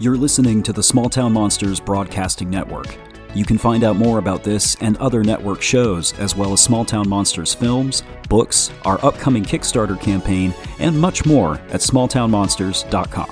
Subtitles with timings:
[0.00, 2.96] You're listening to the Small Town Monsters Broadcasting Network.
[3.34, 6.86] You can find out more about this and other network shows, as well as Small
[6.86, 13.30] Town Monsters films, books, our upcoming Kickstarter campaign, and much more at smalltownmonsters.com.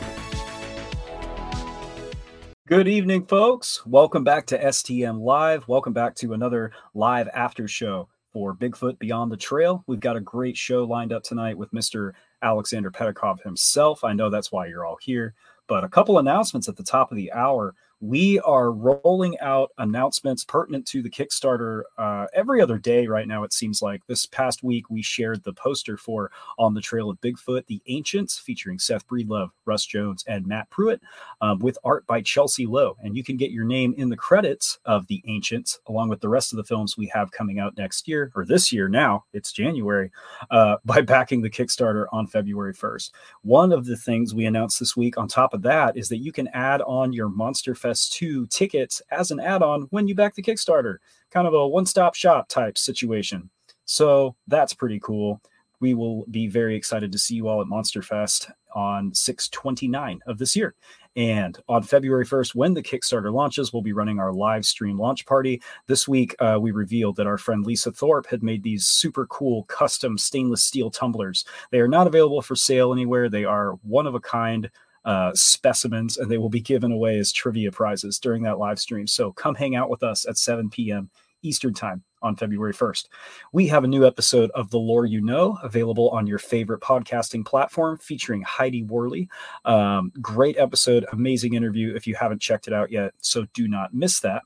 [2.67, 3.87] Good evening, folks.
[3.87, 5.67] Welcome back to STM Live.
[5.69, 9.85] Welcome back to another live after show for Bigfoot Beyond the Trail.
[9.87, 12.13] We've got a great show lined up tonight with Mr.
[12.45, 14.05] Aleksandar Petakov himself.
[14.05, 15.35] I know that's why you're all here.
[15.69, 20.45] But a couple announcements at the top of the hour we are rolling out announcements
[20.45, 23.43] pertinent to the Kickstarter uh, every other day right now.
[23.43, 27.21] It seems like this past week we shared the poster for On the Trail of
[27.21, 31.01] Bigfoot, The Ancients, featuring Seth Breedlove, Russ Jones, and Matt Pruitt,
[31.41, 32.97] um, with art by Chelsea Lowe.
[33.03, 36.29] And you can get your name in the credits of The Ancients, along with the
[36.29, 38.89] rest of the films we have coming out next year or this year.
[38.89, 40.13] Now it's January
[40.53, 43.11] uh, by backing the Kickstarter on February 1st.
[43.43, 46.31] One of the things we announced this week, on top of that, is that you
[46.31, 50.15] can add on your Monster Fest access to tickets as an add on when you
[50.15, 50.99] back the Kickstarter.
[51.31, 53.49] Kind of a one stop shop type situation.
[53.85, 55.41] So that's pretty cool.
[55.81, 60.39] We will be very excited to see you all at Monster Fest on 629 of
[60.39, 60.75] this year.
[61.17, 65.25] And on February 1st, when the Kickstarter launches, we'll be running our live stream launch
[65.25, 65.63] party.
[65.87, 69.65] This week, uh, we revealed that our friend Lisa Thorpe had made these super cool
[69.65, 71.45] custom stainless steel tumblers.
[71.71, 73.29] They are not available for sale anywhere.
[73.29, 74.71] They are one of a kind
[75.05, 79.07] uh, specimens, and they will be given away as trivia prizes during that live stream.
[79.07, 81.11] So come hang out with us at 7 p.m.
[81.43, 83.07] Eastern Time on February 1st.
[83.53, 87.47] We have a new episode of The Lore You Know available on your favorite podcasting
[87.47, 89.29] platform featuring Heidi Worley.
[89.65, 93.13] Um, great episode, amazing interview if you haven't checked it out yet.
[93.21, 94.43] So do not miss that.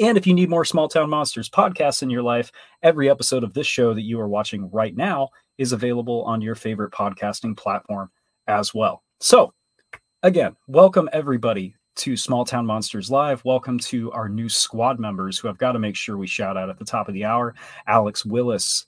[0.00, 2.50] And if you need more Small Town Monsters podcasts in your life,
[2.82, 6.54] every episode of this show that you are watching right now is available on your
[6.54, 8.10] favorite podcasting platform
[8.46, 9.02] as well.
[9.20, 9.54] So
[10.22, 13.44] again, welcome everybody to Small Town Monsters Live.
[13.44, 16.70] Welcome to our new squad members who I've got to make sure we shout out
[16.70, 17.54] at the top of the hour
[17.86, 18.86] Alex Willis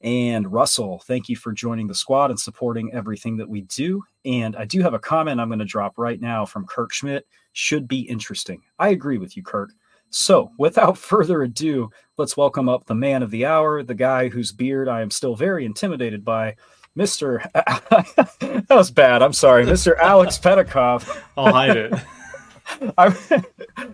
[0.00, 1.02] and Russell.
[1.06, 4.02] Thank you for joining the squad and supporting everything that we do.
[4.24, 7.26] And I do have a comment I'm going to drop right now from Kirk Schmidt.
[7.52, 8.62] Should be interesting.
[8.78, 9.70] I agree with you, Kirk.
[10.10, 14.52] So, without further ado, let's welcome up the man of the hour, the guy whose
[14.52, 16.56] beard I am still very intimidated by,
[16.96, 17.42] Mr.
[17.52, 19.22] that was bad.
[19.22, 19.96] I'm sorry, Mr.
[20.00, 21.08] Alex Petakov.
[21.36, 21.94] I'll hide it.
[22.98, 23.14] I'm,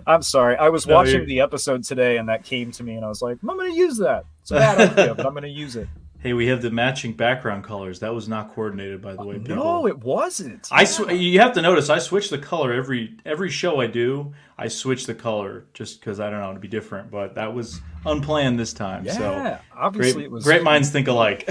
[0.07, 0.57] I'm sorry.
[0.57, 1.27] I was no, watching you're...
[1.27, 3.77] the episode today and that came to me and I was like, I'm going to
[3.77, 4.25] use that.
[4.43, 5.89] It's a bad idea, but I'm going to use it.
[6.21, 8.01] Hey, we have the matching background colors.
[8.01, 9.37] That was not coordinated, by the way.
[9.37, 9.57] Uh, people.
[9.57, 10.67] No, it wasn't.
[10.73, 14.35] I sw- you have to notice I switch the color every every show I do.
[14.59, 17.81] I switch the color just because I don't know to be different, but that was
[18.05, 19.05] unplanned this time.
[19.05, 20.43] Yeah, so obviously great, it was.
[20.43, 21.49] Great minds think alike.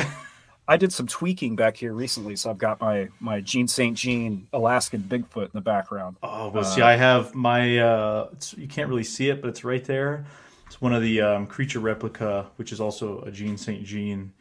[0.67, 3.95] I did some tweaking back here recently, so I've got my my Gene St.
[3.95, 6.17] Jean Alaskan Bigfoot in the background.
[6.21, 7.79] Oh well, uh, see, I have my.
[7.79, 10.25] Uh, you can't really see it, but it's right there.
[10.65, 13.83] It's one of the um, creature replica, which is also a Gene St.
[13.85, 14.33] Jean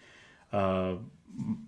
[0.53, 0.95] uh,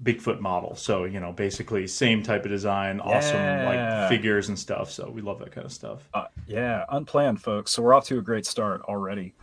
[0.02, 0.74] Bigfoot model.
[0.74, 4.00] So you know, basically same type of design, awesome yeah.
[4.00, 4.90] like figures and stuff.
[4.90, 6.08] So we love that kind of stuff.
[6.14, 7.70] Uh, yeah, unplanned, folks.
[7.70, 9.34] So we're off to a great start already.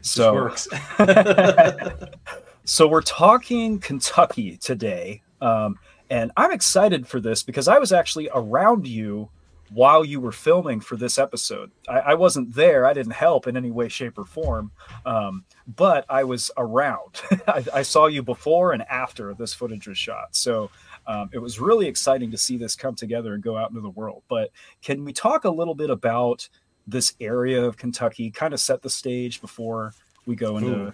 [0.00, 0.66] So works.
[2.66, 5.22] So we're talking Kentucky today.
[5.42, 9.28] Um, and I'm excited for this because I was actually around you
[9.70, 11.70] while you were filming for this episode.
[11.88, 14.70] I, I wasn't there, I didn't help in any way, shape, or form,
[15.04, 17.20] um, but I was around.
[17.48, 20.28] I, I, saw you before and after this footage was shot.
[20.36, 20.70] So
[21.06, 23.90] um, it was really exciting to see this come together and go out into the
[23.90, 24.22] world.
[24.28, 24.50] But
[24.82, 26.48] can we talk a little bit about
[26.86, 29.92] this area of Kentucky, kind of set the stage before
[30.26, 30.74] we go into.
[30.74, 30.92] Ooh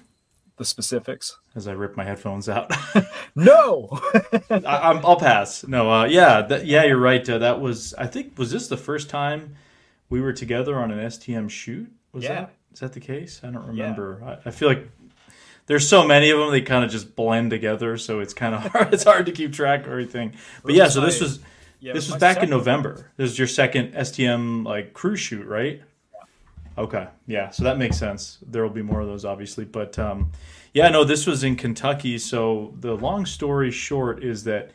[0.60, 2.70] the specifics as I rip my headphones out.
[3.34, 3.88] no,
[4.50, 5.66] I, will pass.
[5.66, 7.26] No, uh, yeah, that, yeah, you're right.
[7.26, 9.56] Uh, that was, I think, was this the first time
[10.10, 11.90] we were together on an STM shoot?
[12.12, 12.34] Was yeah.
[12.34, 13.40] that is that the case?
[13.42, 14.18] I don't remember.
[14.20, 14.28] Yeah.
[14.28, 14.86] I, I, feel like
[15.64, 18.60] there's so many of them; they kind of just blend together, so it's kind of
[18.72, 18.92] hard.
[18.92, 20.34] It's hard to keep track of everything.
[20.62, 21.40] But yeah, so this was.
[21.82, 22.52] Yeah, this was, was back second.
[22.52, 23.10] in November.
[23.16, 25.80] This is your second STM like cruise shoot, right?
[26.78, 28.38] Okay, yeah, so that makes sense.
[28.46, 30.32] There will be more of those, obviously, but um,
[30.72, 32.16] yeah, no, this was in Kentucky.
[32.18, 34.70] So the long story short is that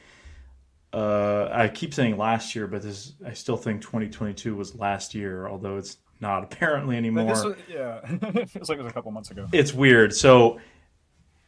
[0.94, 5.48] uh, I keep saying last year, but this I still think 2022 was last year,
[5.48, 7.26] although it's not apparently anymore.
[7.26, 9.48] Was, yeah, it feels like it was a couple months ago.
[9.52, 10.14] It's weird.
[10.14, 10.60] So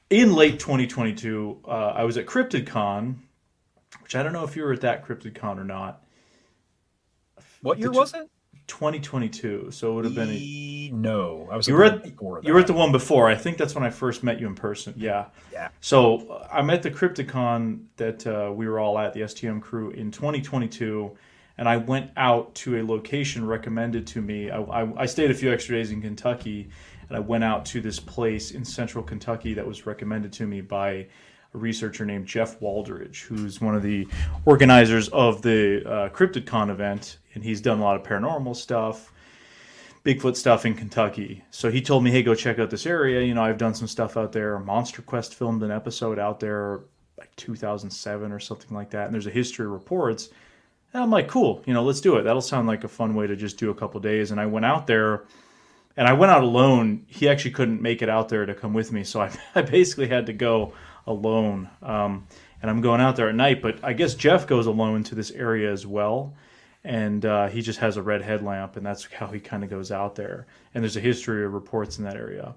[0.09, 3.15] in late 2022, uh, I was at CryptidCon,
[4.01, 6.03] which I don't know if you were at that CryptidCon or not.
[7.61, 8.29] What year was it?
[8.67, 9.69] 2022.
[9.71, 10.29] So it would have been.
[10.29, 11.67] A, no, I was.
[11.67, 13.27] You were at you were at the one before.
[13.27, 14.93] I think that's when I first met you in person.
[14.97, 15.27] Yeah.
[15.51, 15.69] Yeah.
[15.81, 19.91] So uh, I'm at the Crypticon that uh, we were all at the STM crew
[19.91, 21.15] in 2022,
[21.57, 24.51] and I went out to a location recommended to me.
[24.51, 26.69] I, I, I, stayed a few extra days in Kentucky,
[27.07, 30.61] and I went out to this place in central Kentucky that was recommended to me
[30.61, 31.07] by
[31.57, 34.07] researcher named Jeff Waldridge, who's one of the
[34.45, 39.12] organizers of the uh, CryptidCon event, and he's done a lot of paranormal stuff.
[40.06, 41.44] Bigfoot stuff in Kentucky.
[41.51, 43.21] So he told me, hey, go check out this area.
[43.21, 44.57] You know, I've done some stuff out there.
[44.59, 46.81] Monster Quest filmed an episode out there
[47.18, 49.06] like 2007 or something like that.
[49.06, 50.30] And there's a history of reports.
[50.94, 52.24] And I'm like, cool, you know, let's do it.
[52.24, 54.31] That'll sound like a fun way to just do a couple days.
[54.31, 55.25] And I went out there
[55.98, 57.06] and I went out alone.
[57.07, 59.03] He actually couldn't make it out there to come with me.
[59.03, 60.74] So I, I basically had to go
[61.07, 61.69] alone.
[61.81, 62.27] Um,
[62.62, 65.31] and I'm going out there at night, but I guess Jeff goes alone to this
[65.31, 66.33] area as well.
[66.83, 69.92] And uh, he just has a red headlamp, and that's how he kind of goes
[69.92, 70.48] out there.
[70.74, 72.56] And there's a history of reports in that area.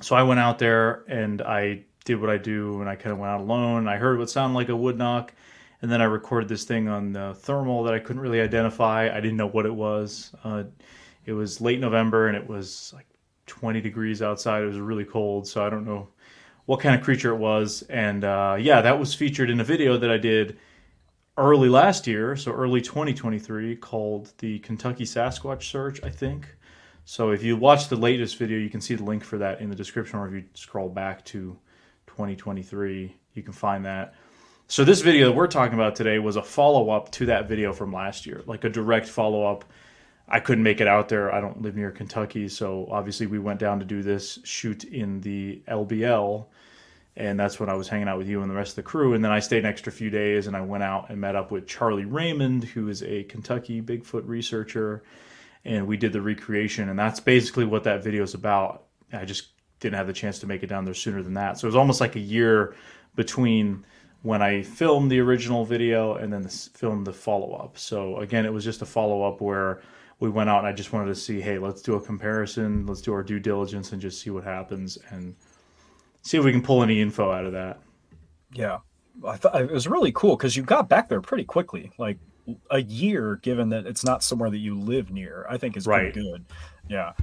[0.00, 3.18] So I went out there and I did what I do, and I kind of
[3.18, 3.86] went out alone.
[3.86, 5.32] I heard what sounded like a wood knock,
[5.80, 9.08] and then I recorded this thing on the thermal that I couldn't really identify.
[9.10, 10.34] I didn't know what it was.
[10.42, 10.64] Uh,
[11.24, 13.06] it was late November, and it was like
[13.46, 14.62] 20 degrees outside.
[14.62, 16.08] It was really cold, so I don't know
[16.66, 17.82] what kind of creature it was.
[17.88, 20.58] And uh, yeah, that was featured in a video that I did
[21.36, 26.46] early last year, so early 2023, called the Kentucky Sasquatch Search, I think.
[27.04, 29.70] So if you watch the latest video, you can see the link for that in
[29.70, 31.58] the description, or if you scroll back to
[32.06, 33.16] 2023.
[33.34, 34.14] You can find that.
[34.68, 37.72] So this video that we're talking about today was a follow up to that video
[37.72, 39.64] from last year, like a direct follow up.
[40.32, 41.32] I couldn't make it out there.
[41.32, 45.20] I don't live near Kentucky, so obviously we went down to do this shoot in
[45.20, 46.46] the LBL,
[47.16, 49.12] and that's when I was hanging out with you and the rest of the crew.
[49.12, 51.50] And then I stayed an extra few days, and I went out and met up
[51.50, 55.02] with Charlie Raymond, who is a Kentucky Bigfoot researcher,
[55.66, 56.88] and we did the recreation.
[56.88, 58.84] And that's basically what that video is about.
[59.12, 59.48] I just
[59.80, 61.58] didn't have the chance to make it down there sooner than that.
[61.58, 62.74] So it was almost like a year
[63.16, 63.84] between
[64.22, 67.76] when I filmed the original video and then filmed the follow up.
[67.76, 69.82] So again, it was just a follow up where
[70.22, 73.00] we went out and I just wanted to see, hey, let's do a comparison, let's
[73.00, 75.34] do our due diligence and just see what happens and
[76.20, 77.80] see if we can pull any info out of that.
[78.54, 78.78] Yeah,
[79.26, 82.18] I thought it was really cool because you got back there pretty quickly, like
[82.70, 85.44] a year, given that it's not somewhere that you live near.
[85.50, 86.12] I think is right.
[86.12, 86.44] pretty good.
[86.88, 87.14] Yeah,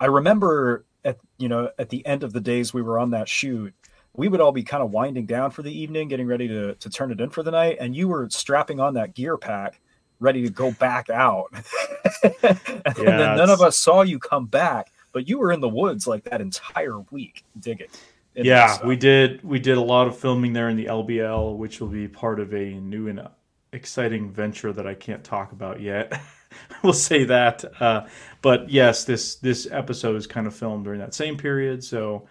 [0.00, 3.28] I remember at you know at the end of the days we were on that
[3.28, 3.72] shoot
[4.12, 6.90] we would all be kind of winding down for the evening getting ready to, to
[6.90, 9.80] turn it in for the night and you were strapping on that gear pack
[10.20, 11.46] ready to go back out
[12.22, 12.54] and yeah,
[12.94, 16.24] then none of us saw you come back but you were in the woods like
[16.24, 17.90] that entire week Dig it.
[18.34, 21.88] yeah we did we did a lot of filming there in the lbl which will
[21.88, 23.26] be part of a new and
[23.72, 26.20] exciting venture that i can't talk about yet
[26.82, 27.64] we'll say that.
[27.80, 28.06] Uh,
[28.42, 32.26] but yes, this this episode is kind of filmed during that same period, so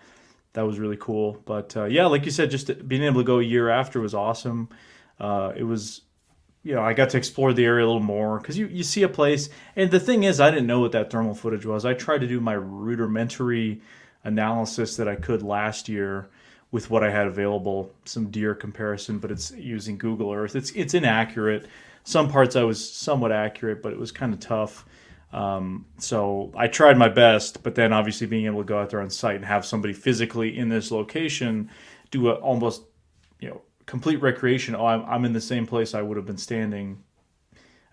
[0.53, 1.41] that was really cool.
[1.45, 4.13] But uh, yeah, like you said, just being able to go a year after was
[4.13, 4.69] awesome.
[5.19, 6.01] Uh, it was,
[6.63, 9.03] you know, I got to explore the area a little more because you you see
[9.03, 11.85] a place, and the thing is, I didn't know what that thermal footage was.
[11.85, 13.81] I tried to do my rudimentary
[14.23, 16.29] analysis that I could last year
[16.71, 20.55] with what I had available, some deer comparison, but it's using Google Earth.
[20.55, 21.67] It's it's inaccurate
[22.09, 24.85] some parts I was somewhat accurate, but it was kind of tough.
[25.31, 29.01] Um, so I tried my best, but then obviously being able to go out there
[29.01, 31.69] on site and have somebody physically in this location
[32.09, 32.81] do a almost
[33.39, 34.75] you know complete recreation.
[34.75, 37.01] Oh, I'm, I'm in the same place I would have been standing,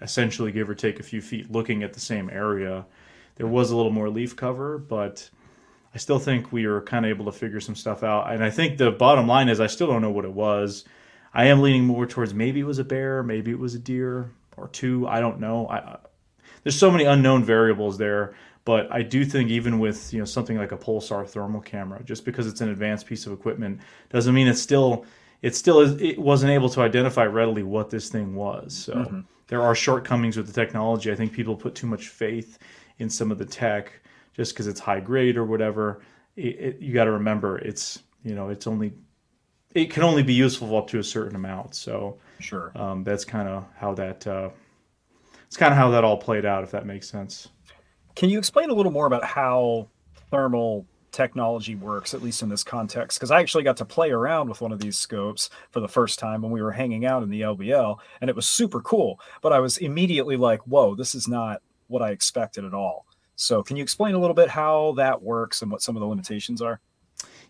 [0.02, 2.84] essentially give or take a few feet, looking at the same area.
[3.36, 5.30] There was a little more leaf cover, but
[5.94, 8.30] I still think we were kind of able to figure some stuff out.
[8.30, 10.84] And I think the bottom line is I still don't know what it was.
[11.32, 14.30] I am leaning more towards maybe it was a bear, maybe it was a deer
[14.58, 15.08] or two.
[15.08, 15.66] I don't know.
[15.68, 15.96] I,
[16.62, 18.34] there's so many unknown variables there,
[18.66, 22.26] but I do think even with you know something like a pulsar thermal camera, just
[22.26, 23.80] because it's an advanced piece of equipment,
[24.10, 25.06] doesn't mean it's still
[25.42, 28.74] it still is, it wasn't able to identify readily what this thing was.
[28.74, 29.20] So mm-hmm.
[29.48, 31.10] there are shortcomings with the technology.
[31.12, 32.58] I think people put too much faith
[32.98, 33.92] in some of the tech
[34.34, 36.00] just because it's high grade or whatever.
[36.36, 38.92] It, it, you got to remember it's you know it's only
[39.74, 41.74] it can only be useful up to a certain amount.
[41.74, 44.50] So sure, um, that's kind of how that uh,
[45.46, 47.48] it's kind of how that all played out, if that makes sense.
[48.14, 49.88] Can you explain a little more about how
[50.30, 53.18] thermal technology works, at least in this context?
[53.18, 56.18] Because I actually got to play around with one of these scopes for the first
[56.18, 59.18] time when we were hanging out in the LBL, and it was super cool.
[59.40, 63.62] But I was immediately like, "Whoa, this is not what I expected at all." So,
[63.62, 66.60] can you explain a little bit how that works and what some of the limitations
[66.62, 66.80] are?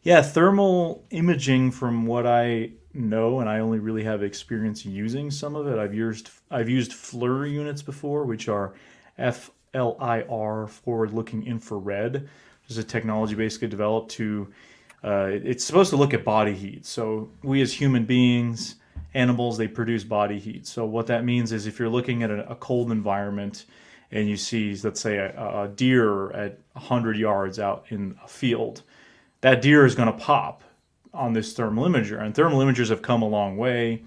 [0.03, 5.57] Yeah, thermal imaging, from what I know, and I only really have experience using some
[5.57, 5.79] of it.
[5.79, 8.75] I've used I've used FLIR units before, which are
[9.19, 12.29] FLIR, forward-looking infrared,
[12.69, 14.53] is a technology basically developed to.
[15.05, 16.85] Uh, it's supposed to look at body heat.
[16.85, 18.77] So we as human beings
[19.17, 20.67] animals they produce body heat.
[20.67, 23.65] So what that means is if you're looking at a, a cold environment
[24.13, 28.83] and you see, let's say, a, a deer at 100 yards out in a field,
[29.41, 30.63] that deer is going to pop
[31.13, 32.23] on this thermal imager.
[32.23, 34.03] And thermal imagers have come a long way.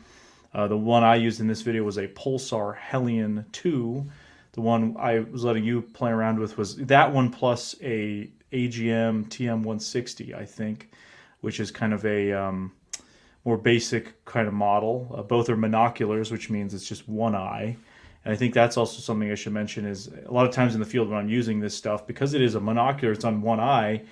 [0.53, 4.05] Uh, the one I used in this video was a Pulsar Helion 2.
[4.53, 9.27] The one I was letting you play around with was that one plus a AGM
[9.29, 10.91] TM160, I think,
[11.41, 12.71] which is kind of a um,
[13.45, 15.13] more basic kind of model.
[15.15, 17.75] Uh, both are monoculars, which means it's just one eye.
[18.25, 20.79] And I think that's also something I should mention is a lot of times in
[20.79, 23.59] the field when I'm using this stuff, because it is a monocular, it's on one
[23.59, 24.03] eye,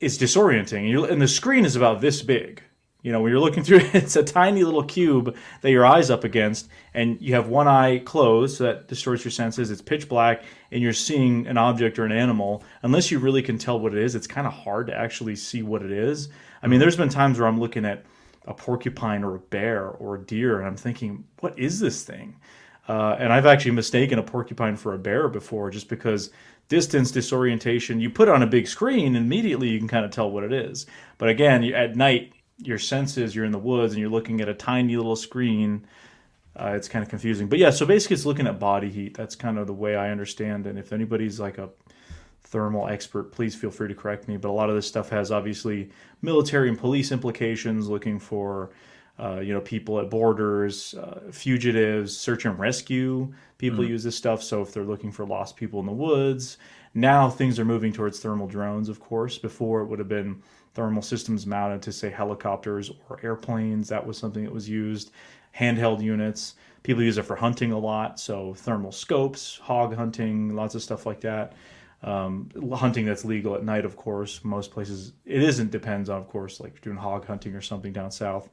[0.00, 0.94] it's disorienting.
[0.94, 2.62] And, and the screen is about this big.
[3.04, 6.24] You know, when you're looking through it's a tiny little cube that your eye's up
[6.24, 9.70] against, and you have one eye closed, so that distorts your senses.
[9.70, 10.42] It's pitch black,
[10.72, 12.64] and you're seeing an object or an animal.
[12.82, 15.62] Unless you really can tell what it is, it's kind of hard to actually see
[15.62, 16.30] what it is.
[16.62, 18.06] I mean, there's been times where I'm looking at
[18.46, 22.40] a porcupine or a bear or a deer, and I'm thinking, what is this thing?
[22.88, 26.30] Uh, and I've actually mistaken a porcupine for a bear before just because
[26.68, 30.30] distance disorientation, you put on a big screen, and immediately you can kind of tell
[30.30, 30.86] what it is.
[31.18, 34.48] But again, you, at night, your senses, you're in the woods and you're looking at
[34.48, 35.86] a tiny little screen.
[36.56, 37.48] Uh, it's kind of confusing.
[37.48, 39.16] But yeah, so basically it's looking at body heat.
[39.16, 40.66] That's kind of the way I understand.
[40.66, 41.70] And if anybody's like a
[42.42, 44.36] thermal expert, please feel free to correct me.
[44.36, 45.90] But a lot of this stuff has obviously
[46.22, 48.70] military and police implications, looking for
[49.18, 53.32] uh, you know people at borders, uh, fugitives, search and rescue.
[53.58, 53.88] People mm.
[53.88, 54.42] use this stuff.
[54.42, 56.58] So if they're looking for lost people in the woods,
[56.94, 58.88] now things are moving towards thermal drones.
[58.88, 60.42] Of course, before it would have been
[60.74, 63.88] thermal systems mounted to say helicopters or airplanes.
[63.88, 65.12] That was something that was used.
[65.56, 66.54] Handheld units.
[66.82, 68.20] People use it for hunting a lot.
[68.20, 71.54] So thermal scopes, hog hunting, lots of stuff like that.
[72.02, 74.44] Um, hunting that's legal at night, of course.
[74.44, 75.70] Most places it isn't.
[75.70, 78.50] Depends on, of course, like doing hog hunting or something down south.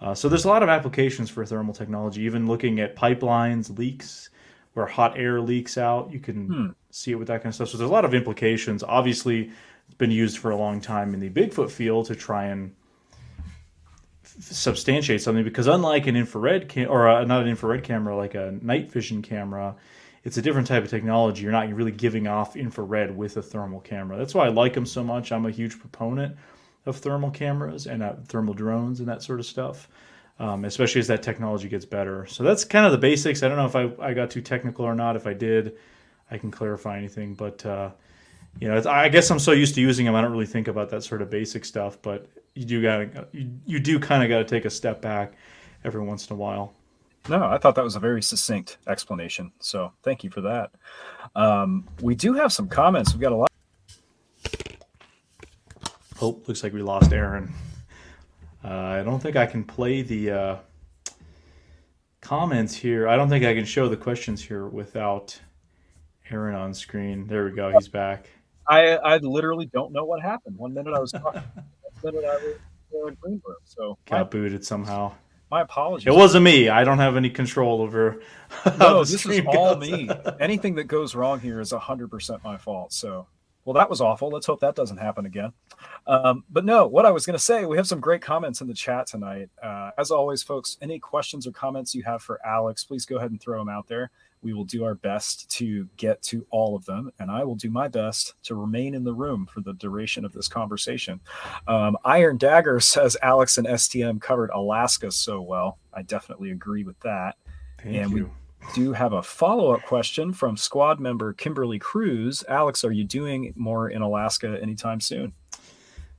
[0.00, 2.22] Uh, so there's a lot of applications for thermal technology.
[2.22, 4.30] Even looking at pipelines, leaks,
[4.72, 6.66] where hot air leaks out, you can hmm.
[6.90, 7.68] see it with that kind of stuff.
[7.68, 8.82] So there's a lot of implications.
[8.82, 9.50] Obviously,
[9.98, 12.74] been used for a long time in the Bigfoot field to try and
[14.40, 18.56] substantiate something because unlike an infrared cam- or a, not an infrared camera like a
[18.62, 19.74] night vision camera
[20.24, 21.42] it's a different type of technology.
[21.42, 24.18] You're not really giving off infrared with a thermal camera.
[24.18, 25.32] That's why i like them so much.
[25.32, 26.36] I'm a huge proponent
[26.86, 29.88] of thermal cameras and uh, thermal drones and that sort of stuff
[30.40, 32.24] um, especially as that technology gets better.
[32.26, 33.42] So that's kind of the basics.
[33.42, 35.16] I don't know if i, I got too technical or not.
[35.16, 35.76] If i did
[36.30, 37.90] i can clarify anything but uh,
[38.60, 40.90] you know, I guess I'm so used to using them, I don't really think about
[40.90, 42.00] that sort of basic stuff.
[42.02, 45.34] But you do got you, you do kind of got to take a step back
[45.84, 46.74] every once in a while.
[47.28, 49.52] No, I thought that was a very succinct explanation.
[49.60, 50.70] So thank you for that.
[51.36, 53.12] Um, we do have some comments.
[53.12, 53.50] We've got a lot.
[56.20, 57.52] Oh, looks like we lost Aaron.
[58.64, 60.56] Uh, I don't think I can play the uh,
[62.20, 63.06] comments here.
[63.06, 65.38] I don't think I can show the questions here without
[66.30, 67.26] Aaron on screen.
[67.26, 67.70] There we go.
[67.72, 68.28] He's back.
[68.68, 70.56] I I literally don't know what happened.
[70.56, 71.42] One minute I was talking,
[72.00, 72.56] one minute I was
[73.08, 73.56] in green room.
[73.64, 75.12] So got my, booted somehow.
[75.50, 76.06] My apologies.
[76.06, 76.68] It wasn't me.
[76.68, 78.20] I don't have any control over.
[78.78, 80.10] no, this is all me.
[80.40, 82.92] Anything that goes wrong here is hundred percent my fault.
[82.92, 83.26] So,
[83.64, 84.28] well, that was awful.
[84.28, 85.52] Let's hope that doesn't happen again.
[86.06, 88.66] Um, but no, what I was going to say, we have some great comments in
[88.66, 89.48] the chat tonight.
[89.62, 93.30] Uh, as always, folks, any questions or comments you have for Alex, please go ahead
[93.30, 94.10] and throw them out there.
[94.42, 97.70] We will do our best to get to all of them, and I will do
[97.70, 101.20] my best to remain in the room for the duration of this conversation.
[101.66, 105.78] Um, Iron Dagger says Alex and STM covered Alaska so well.
[105.92, 107.36] I definitely agree with that.
[107.82, 108.24] Thank and you.
[108.24, 112.44] we do have a follow up question from squad member Kimberly Cruz.
[112.48, 115.32] Alex, are you doing more in Alaska anytime soon?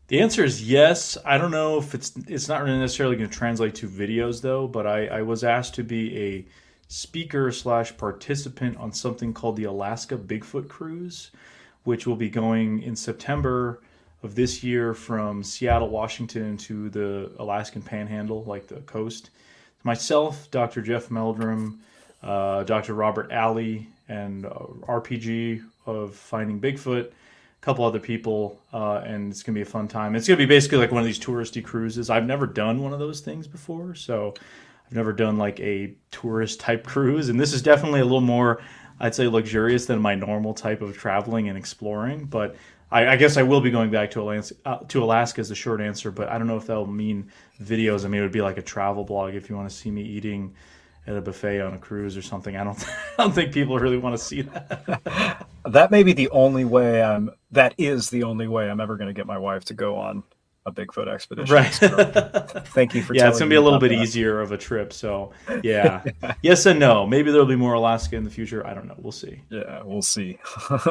[0.10, 1.18] The answer is yes.
[1.24, 4.68] I don't know if it's it's not really necessarily going to translate to videos though,
[4.68, 6.46] but I, I was asked to be a
[6.90, 11.30] speaker slash participant on something called the Alaska Bigfoot Cruise,
[11.84, 13.80] which will be going in September
[14.24, 19.30] of this year from Seattle, Washington to the Alaskan Panhandle, like the coast.
[19.84, 20.82] Myself, Dr.
[20.82, 21.80] Jeff Meldrum,
[22.24, 22.96] uh, Dr.
[22.96, 27.12] Robert Alley, and uh, RPG of Finding Bigfoot, a
[27.62, 30.16] couple other people, uh, and it's gonna be a fun time.
[30.16, 32.10] It's gonna be basically like one of these touristy cruises.
[32.10, 34.34] I've never done one of those things before, so
[34.90, 38.62] I've never done like a tourist type cruise, and this is definitely a little more,
[39.00, 42.26] I'd say, luxurious than my normal type of traveling and exploring.
[42.26, 42.56] But
[42.92, 45.56] I, I guess I will be going back to Alaska, uh, to Alaska as the
[45.56, 46.10] short answer.
[46.10, 47.32] But I don't know if that'll mean
[47.62, 48.04] videos.
[48.04, 50.02] I mean, it would be like a travel blog if you want to see me
[50.02, 50.56] eating
[51.06, 52.58] at a buffet on a cruise or something.
[52.58, 52.84] I don't,
[53.20, 55.48] I don't think people really want to see that.
[55.66, 57.30] that may be the only way I'm.
[57.52, 60.24] That is the only way I'm ever going to get my wife to go on
[60.70, 61.54] a Bigfoot expedition.
[61.54, 61.74] Right.
[61.74, 61.88] So
[62.68, 63.14] thank you for.
[63.14, 64.02] yeah, it's gonna be a little bit that.
[64.02, 64.94] easier of a trip.
[64.94, 65.32] So
[65.64, 66.04] yeah,
[66.42, 67.06] yes and no.
[67.06, 68.66] Maybe there'll be more Alaska in the future.
[68.66, 68.96] I don't know.
[68.98, 69.42] We'll see.
[69.50, 70.40] Yeah, we'll see.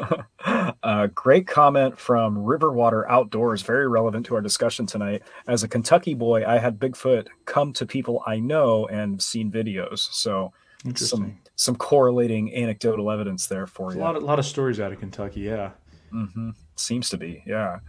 [0.82, 5.22] uh, great comment from Riverwater Outdoors, very relevant to our discussion tonight.
[5.46, 10.12] As a Kentucky boy, I had Bigfoot come to people I know and seen videos.
[10.12, 10.52] So
[10.94, 13.98] some some correlating anecdotal evidence there for you.
[13.98, 15.40] A lot of, lot of stories out of Kentucky.
[15.40, 15.70] Yeah.
[16.12, 16.50] Mm-hmm.
[16.76, 17.42] Seems to be.
[17.46, 17.80] Yeah.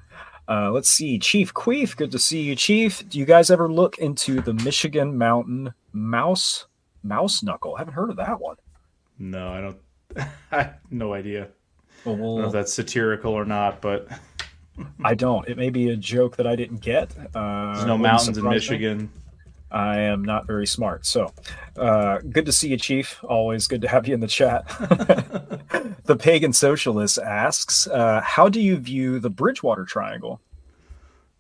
[0.50, 1.96] Uh, let's see, Chief Queef.
[1.96, 3.08] Good to see you, Chief.
[3.08, 6.66] Do you guys ever look into the Michigan Mountain Mouse
[7.04, 7.76] Mouse Knuckle?
[7.76, 8.56] I haven't heard of that one.
[9.20, 9.78] No, I don't.
[10.52, 11.50] I have no idea.
[12.04, 14.08] Well, we'll, I don't know if that's satirical or not, but
[15.04, 15.48] I don't.
[15.48, 17.12] It may be a joke that I didn't get.
[17.36, 18.98] Uh, there's no mountains in Michigan.
[18.98, 19.10] Me.
[19.72, 21.06] I am not very smart.
[21.06, 21.32] So,
[21.78, 23.24] uh, good to see you, Chief.
[23.24, 24.66] Always good to have you in the chat.
[26.10, 30.42] the Pagan Socialist asks, uh, How do you view the Bridgewater Triangle?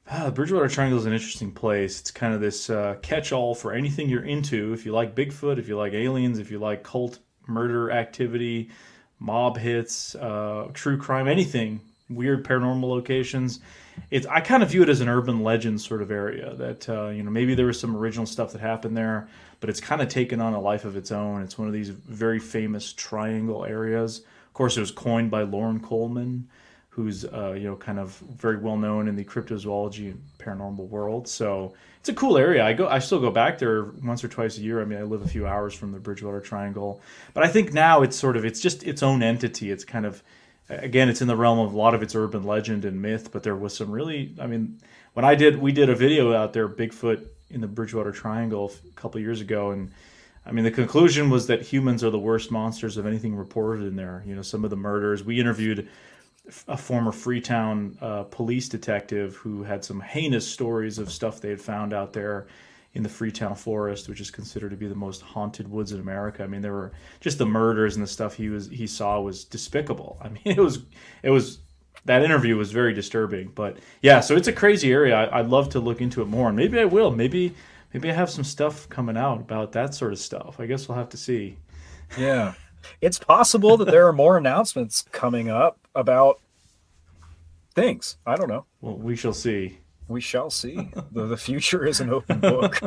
[0.08, 2.00] Ah, the Bridgewater Triangle is an interesting place.
[2.00, 4.72] It's kind of this uh, catch all for anything you're into.
[4.74, 8.70] If you like Bigfoot, if you like aliens, if you like cult murder activity,
[9.18, 13.62] mob hits, uh, true crime, anything, weird paranormal locations
[14.12, 17.08] it's I kind of view it as an urban legend sort of area that uh,
[17.10, 19.28] you know maybe there was some original stuff that happened there,
[19.60, 21.42] but it's kind of taken on a life of its own.
[21.42, 24.22] It's one of these very famous triangle areas.
[24.60, 26.50] Course, it was coined by Loren Coleman,
[26.90, 31.30] who's uh, you know kind of very well known in the cryptozoology and paranormal world.
[31.30, 32.66] So it's a cool area.
[32.66, 34.82] I go I still go back there once or twice a year.
[34.82, 37.02] I mean, I live a few hours from the Bridgewater Triangle,
[37.34, 39.72] but I think now it's sort of it's just its own entity.
[39.72, 40.22] It's kind of
[40.68, 43.44] again, it's in the realm of a lot of its urban legend and myth, but
[43.44, 44.80] there was some really, I mean,
[45.14, 48.94] when I did, we did a video out there, Bigfoot in the Bridgewater Triangle a
[49.00, 49.92] couple years ago, and
[50.50, 53.96] I mean, the conclusion was that humans are the worst monsters of anything reported in
[53.96, 54.24] there.
[54.26, 55.24] You know, some of the murders.
[55.24, 55.88] We interviewed
[56.68, 61.62] a former Freetown uh, police detective who had some heinous stories of stuff they had
[61.62, 62.48] found out there
[62.94, 66.44] in the Freetown Forest, which is considered to be the most haunted woods in America.
[66.44, 69.44] I mean, there were just the murders and the stuff he was he saw was
[69.44, 70.18] despicable.
[70.24, 70.80] I mean, it was
[71.22, 71.60] it was
[72.06, 73.52] that interview was very disturbing.
[73.54, 75.16] But yeah, so it's a crazy area.
[75.16, 77.12] I, would love to look into it more, and maybe I will.
[77.12, 77.54] Maybe
[77.94, 80.60] maybe I have some stuff coming out about that sort of stuff.
[80.60, 81.58] I guess we'll have to see.
[82.18, 82.54] Yeah,
[83.02, 86.40] it's possible that there are more announcements coming up about
[87.76, 88.18] things.
[88.26, 88.66] I don't know.
[88.82, 90.90] Well, we shall see we shall see.
[91.12, 92.82] the, the future is an open book.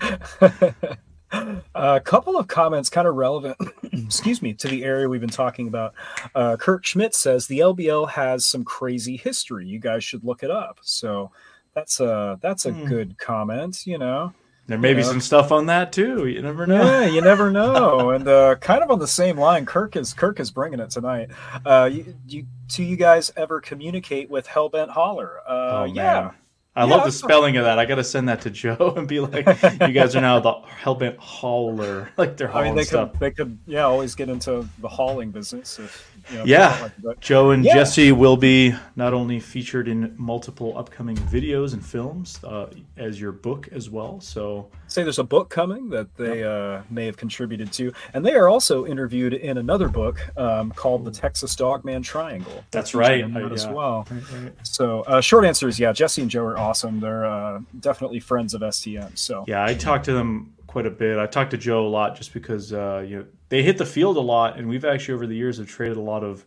[1.74, 3.56] a couple of comments kind of relevant,
[3.92, 5.94] excuse me, to the area we've been talking about.
[6.34, 9.66] Uh, Kurt Schmidt says the LBL has some crazy history.
[9.66, 10.78] You guys should look it up.
[10.82, 11.30] So
[11.74, 12.86] that's a that's a mm.
[12.86, 13.86] good comment.
[13.86, 14.32] You know,
[14.66, 16.26] there may be some stuff on that too.
[16.26, 16.82] You never know.
[16.82, 18.10] Yeah, you never know.
[18.10, 21.30] and uh, kind of on the same line, Kirk is Kirk is bringing it tonight.
[21.66, 25.40] Uh, you, you, do you guys ever communicate with Hellbent Holler?
[25.46, 26.30] Uh, oh, yeah.
[26.76, 27.78] I yeah, love the spelling of that.
[27.78, 29.46] I got to send that to Joe and be like,
[29.80, 33.12] "You guys are now the Hellbent Hauler." Like they're hauling I mean, they stuff.
[33.12, 35.78] Could, they could, yeah, always get into the hauling business.
[35.78, 37.74] If, you know, yeah, like Joe and yeah.
[37.74, 43.32] Jesse will be not only featured in multiple upcoming videos and films uh, as your
[43.32, 44.20] book as well.
[44.20, 46.48] So, say there's a book coming that they yep.
[46.48, 51.04] uh, may have contributed to, and they are also interviewed in another book um, called
[51.04, 54.06] "The Texas Dogman Triangle." That's right, I, as well.
[54.10, 54.52] Right, right.
[54.62, 55.92] So, uh, short answer is yeah.
[55.92, 57.00] Jesse and Joe are awesome.
[57.00, 59.18] They're uh, definitely friends of STM.
[59.18, 61.18] So, yeah, I talked to them quite a bit.
[61.18, 64.16] I talked to Joe a lot just because uh, you know they hit the field
[64.16, 66.44] a lot, and we've actually over the years have traded a lot of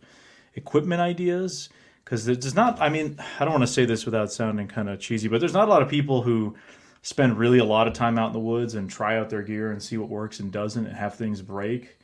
[0.54, 1.68] equipment ideas
[2.04, 2.80] because there's not.
[2.80, 5.52] I mean, I don't want to say this without sounding kind of cheesy, but there's
[5.52, 6.56] not a lot of people who
[7.02, 9.70] spend really a lot of time out in the woods and try out their gear
[9.70, 11.98] and see what works and doesn't and have things break.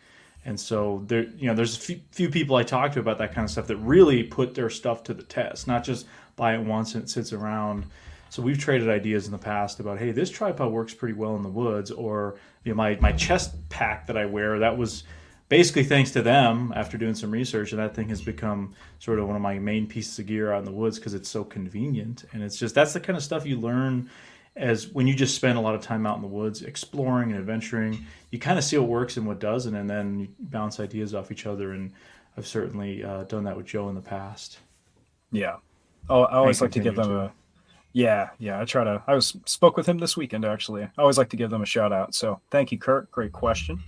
[0.45, 3.35] And so there, you know, there's a few, few people I talk to about that
[3.35, 6.61] kind of stuff that really put their stuff to the test, not just buy it
[6.61, 7.87] once and it sits around.
[8.29, 11.43] So we've traded ideas in the past about, hey, this tripod works pretty well in
[11.43, 15.05] the woods, or you know, my my chest pack that I wear that was
[15.49, 19.29] basically thanks to them after doing some research, and that thing has become sort of
[19.29, 22.25] one of my main pieces of gear out in the woods because it's so convenient,
[22.33, 24.11] and it's just that's the kind of stuff you learn
[24.57, 27.39] as when you just spend a lot of time out in the woods exploring and
[27.39, 31.15] adventuring you kind of see what works and what doesn't and then you bounce ideas
[31.15, 31.93] off each other and
[32.37, 34.59] i've certainly uh, done that with joe in the past
[35.33, 35.57] yeah
[36.09, 37.33] oh i always like to give them a
[37.95, 38.61] yeah, yeah.
[38.61, 39.01] I try to.
[39.07, 40.83] I was spoke with him this weekend actually.
[40.83, 42.13] I always like to give them a shout out.
[42.13, 43.09] So thank you, Kurt.
[43.13, 43.81] Great question.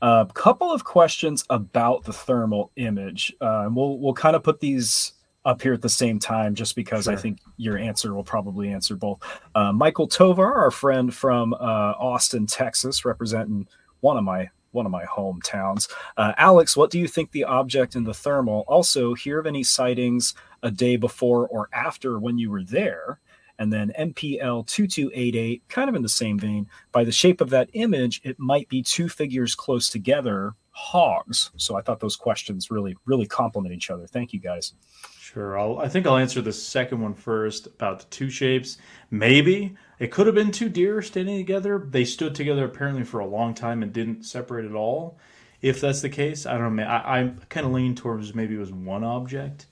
[0.00, 3.34] A uh, couple of questions about the thermal image.
[3.40, 7.04] Uh, we'll we'll kind of put these up here at the same time, just because
[7.04, 7.14] sure.
[7.14, 9.20] I think your answer will probably answer both.
[9.54, 11.56] Uh, Michael Tovar, our friend from uh,
[11.98, 13.66] Austin, Texas, representing
[14.00, 15.90] one of my one of my hometowns.
[16.16, 18.64] Uh, Alex, what do you think the object in the thermal?
[18.68, 23.18] Also, hear of any sightings a day before or after when you were there?
[23.58, 27.68] And then MPL 2288, kind of in the same vein, by the shape of that
[27.74, 31.50] image, it might be two figures close together, hogs.
[31.56, 34.06] So I thought those questions really, really complement each other.
[34.06, 34.74] Thank you guys.
[35.20, 35.58] Sure.
[35.58, 38.78] I'll, I think I'll answer the second one first about the two shapes.
[39.10, 41.86] Maybe it could have been two deer standing together.
[41.88, 45.18] They stood together apparently for a long time and didn't separate at all.
[45.62, 46.82] If that's the case, I don't know.
[46.82, 49.66] I, I kind of lean towards maybe it was one object.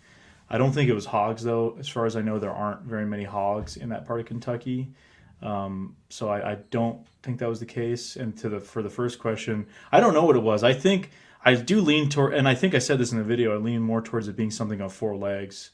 [0.51, 1.77] I don't think it was hogs though.
[1.79, 4.93] As far as I know, there aren't very many hogs in that part of Kentucky.
[5.43, 8.17] Um, so I, I, don't think that was the case.
[8.17, 10.65] And to the for the first question, I don't know what it was.
[10.65, 11.11] I think
[11.45, 13.55] I do lean toward, and I think I said this in the video.
[13.55, 15.71] I lean more towards it being something on four legs.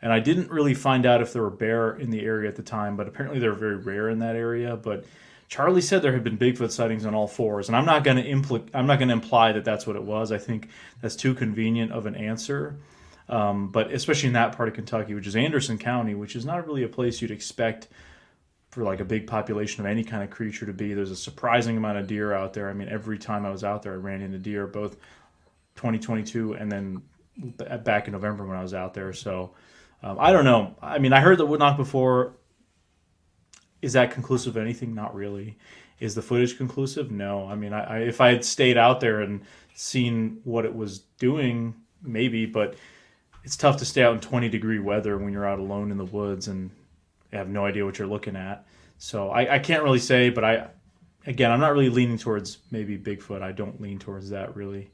[0.00, 2.62] And I didn't really find out if there were bear in the area at the
[2.62, 4.76] time, but apparently they're very rare in that area.
[4.76, 5.04] But
[5.48, 8.62] Charlie said there had been Bigfoot sightings on all fours, and I'm not going to
[8.72, 10.30] I'm not going to imply that that's what it was.
[10.30, 10.68] I think
[11.00, 12.76] that's too convenient of an answer.
[13.28, 16.66] Um, but especially in that part of Kentucky, which is Anderson County, which is not
[16.66, 17.88] really a place you'd expect
[18.72, 20.94] for like a big population of any kind of creature to be.
[20.94, 22.70] There's a surprising amount of deer out there.
[22.70, 24.96] I mean, every time I was out there, I ran into deer, both
[25.76, 27.02] 2022 and then
[27.84, 29.12] back in November when I was out there.
[29.12, 29.52] So
[30.02, 30.74] um, I don't know.
[30.80, 32.32] I mean, I heard the woodknock before.
[33.82, 34.94] Is that conclusive of anything?
[34.94, 35.58] Not really.
[36.00, 37.10] Is the footage conclusive?
[37.10, 37.46] No.
[37.46, 39.42] I mean, I, I, if I had stayed out there and
[39.74, 42.46] seen what it was doing, maybe.
[42.46, 42.76] But
[43.44, 46.06] it's tough to stay out in 20 degree weather when you're out alone in the
[46.06, 46.70] woods and
[47.32, 48.66] have no idea what you're looking at.
[48.98, 50.68] So I, I can't really say, but I,
[51.26, 53.42] again, I'm not really leaning towards maybe Bigfoot.
[53.42, 54.90] I don't lean towards that really.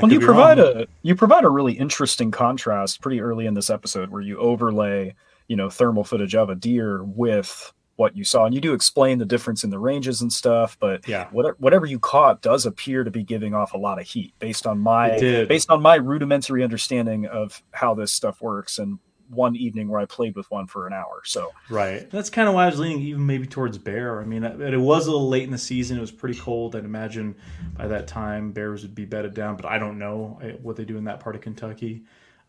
[0.00, 0.82] well, you provide wrong.
[0.82, 5.14] a you provide a really interesting contrast pretty early in this episode where you overlay,
[5.48, 9.18] you know, thermal footage of a deer with what you saw, and you do explain
[9.18, 10.78] the difference in the ranges and stuff.
[10.80, 14.06] But yeah, whatever, whatever you caught does appear to be giving off a lot of
[14.06, 18.98] heat based on my based on my rudimentary understanding of how this stuff works and
[19.32, 21.22] one evening where I played with one for an hour.
[21.24, 24.20] So right, that's kind of why I was leaning even maybe towards bear.
[24.20, 26.76] I mean, it was a little late in the season; it was pretty cold.
[26.76, 27.34] I'd imagine
[27.76, 30.84] by that time bears would be bedded down, but I don't know eh, what they
[30.84, 32.04] do in that part of Kentucky.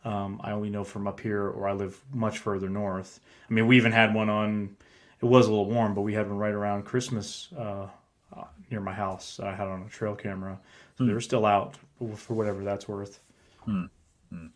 [0.06, 3.22] Um, I only know from up here, or I live much further north.
[3.50, 4.76] I mean, we even had one on.
[5.22, 7.88] It was a little warm, but we had one right around Christmas uh,
[8.36, 9.39] uh near my house.
[9.39, 10.60] I had on a trail camera,
[10.98, 11.08] so hmm.
[11.08, 11.76] they were still out
[12.15, 13.22] for whatever that's worth.
[13.63, 13.86] Hmm.
[14.30, 14.48] Hmm.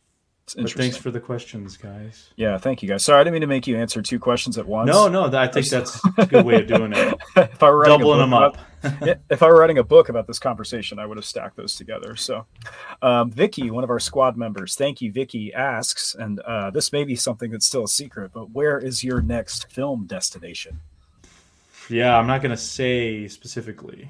[0.55, 2.29] But thanks for the questions, guys.
[2.37, 3.03] Yeah, thank you, guys.
[3.03, 4.87] Sorry, I didn't mean to make you answer two questions at once.
[4.87, 7.15] No, no, I think that's a good way of doing it.
[7.35, 8.57] if I were doubling them up.
[8.83, 11.75] About, if I were writing a book about this conversation, I would have stacked those
[11.75, 12.15] together.
[12.15, 12.45] So,
[13.01, 15.11] um, Vicky, one of our squad members, thank you.
[15.11, 19.03] Vicky asks, and uh, this may be something that's still a secret, but where is
[19.03, 20.81] your next film destination?
[21.89, 24.09] Yeah, I'm not going to say specifically,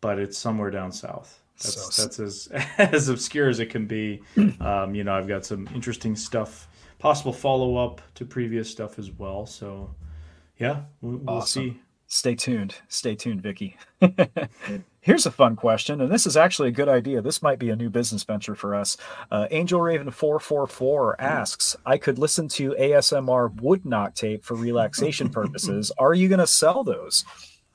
[0.00, 1.40] but it's somewhere down south.
[1.58, 4.22] That's so, that's as as obscure as it can be.
[4.60, 9.10] Um, you know, I've got some interesting stuff, possible follow up to previous stuff as
[9.10, 9.46] well.
[9.46, 9.94] So,
[10.58, 11.70] yeah, we'll, we'll awesome.
[11.70, 11.80] see.
[12.08, 12.76] Stay tuned.
[12.88, 13.76] Stay tuned, Vicky.
[15.00, 17.20] Here's a fun question, and this is actually a good idea.
[17.20, 18.96] This might be a new business venture for us.
[19.30, 24.54] Uh, Angel Raven four four four asks, "I could listen to ASMR woodknock tape for
[24.54, 25.92] relaxation purposes.
[25.98, 27.24] Are you going to sell those?"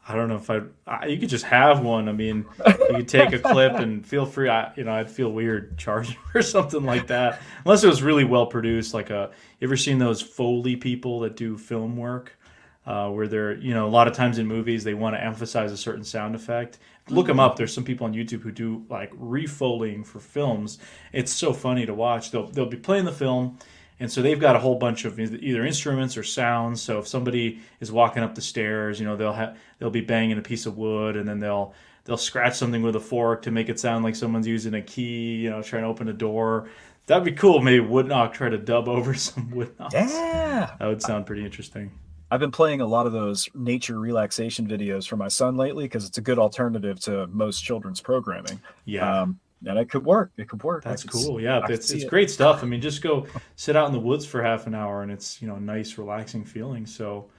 [0.08, 2.10] I don't know if I, I you could just have one.
[2.10, 4.50] I mean, you could take a clip and feel free.
[4.50, 8.24] I, you know, I'd feel weird charging or something like that, unless it was really
[8.24, 8.94] well produced.
[8.94, 12.38] Like a, uh, you ever seen those Foley people that do film work,
[12.86, 15.72] uh, where they're, you know, a lot of times in movies they want to emphasize
[15.72, 16.80] a certain sound effect.
[17.10, 17.56] Look them up.
[17.56, 20.80] There's some people on YouTube who do like refolding for films.
[21.14, 22.32] It's so funny to watch.
[22.32, 23.60] They'll they'll be playing the film
[24.02, 26.82] and so they've got a whole bunch of either instruments or sounds.
[26.82, 30.40] So if somebody is walking up the stairs, you know, they'll have they'll be banging
[30.40, 33.70] a piece of wood, and then they'll they'll scratch something with a fork to make
[33.70, 36.68] it sound like someone's using a key, you know, trying to open a door.
[37.06, 37.62] That'd be cool.
[37.62, 39.94] Maybe wood knock try to dub over some Woodknocks.
[39.94, 41.92] Yeah, that would sound pretty interesting.
[42.32, 46.08] I've been playing a lot of those nature relaxation videos for my son lately because
[46.08, 48.60] it's a good alternative to most children's programming.
[48.86, 49.22] Yeah.
[49.22, 50.32] Um, and it could work.
[50.38, 50.84] It could work.
[50.84, 51.40] That's cool.
[51.40, 52.10] Yeah, it's it's it.
[52.10, 52.64] great stuff.
[52.64, 55.42] I mean, just go sit out in the woods for half an hour, and it's
[55.42, 56.86] you know nice, relaxing feeling.
[56.86, 57.30] So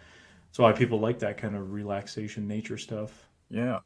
[0.49, 3.29] that's why people like that kind of relaxation nature stuff.
[3.51, 3.81] Yeah.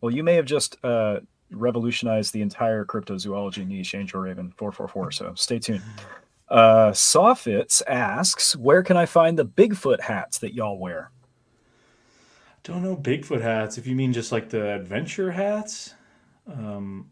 [0.00, 4.88] Well, you may have just uh, revolutionized the entire cryptozoology niche, Angel Raven four four
[4.88, 5.10] four.
[5.10, 5.82] So stay tuned.
[6.48, 11.10] Uh, Sawfits asks, where can I find the Bigfoot hats that y'all wear?
[12.62, 13.78] Don't know Bigfoot hats.
[13.78, 15.94] If you mean just like the adventure hats,
[16.46, 17.10] um,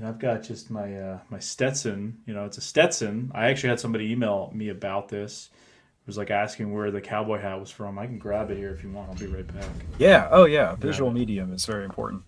[0.00, 2.18] mean, I've got just my uh, my Stetson.
[2.26, 3.30] You know, it's a Stetson.
[3.34, 5.50] I actually had somebody email me about this.
[5.52, 7.98] It was like asking where the cowboy hat was from.
[7.98, 9.10] I can grab it here if you want.
[9.10, 9.68] I'll be right back.
[9.98, 10.28] Yeah.
[10.30, 10.74] Oh, yeah.
[10.76, 12.22] Visual medium is very important.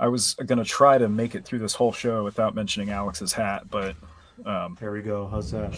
[0.00, 3.68] I was gonna try to make it through this whole show without mentioning Alex's hat,
[3.68, 3.96] but
[4.46, 5.26] um, there we go.
[5.26, 5.76] How's that?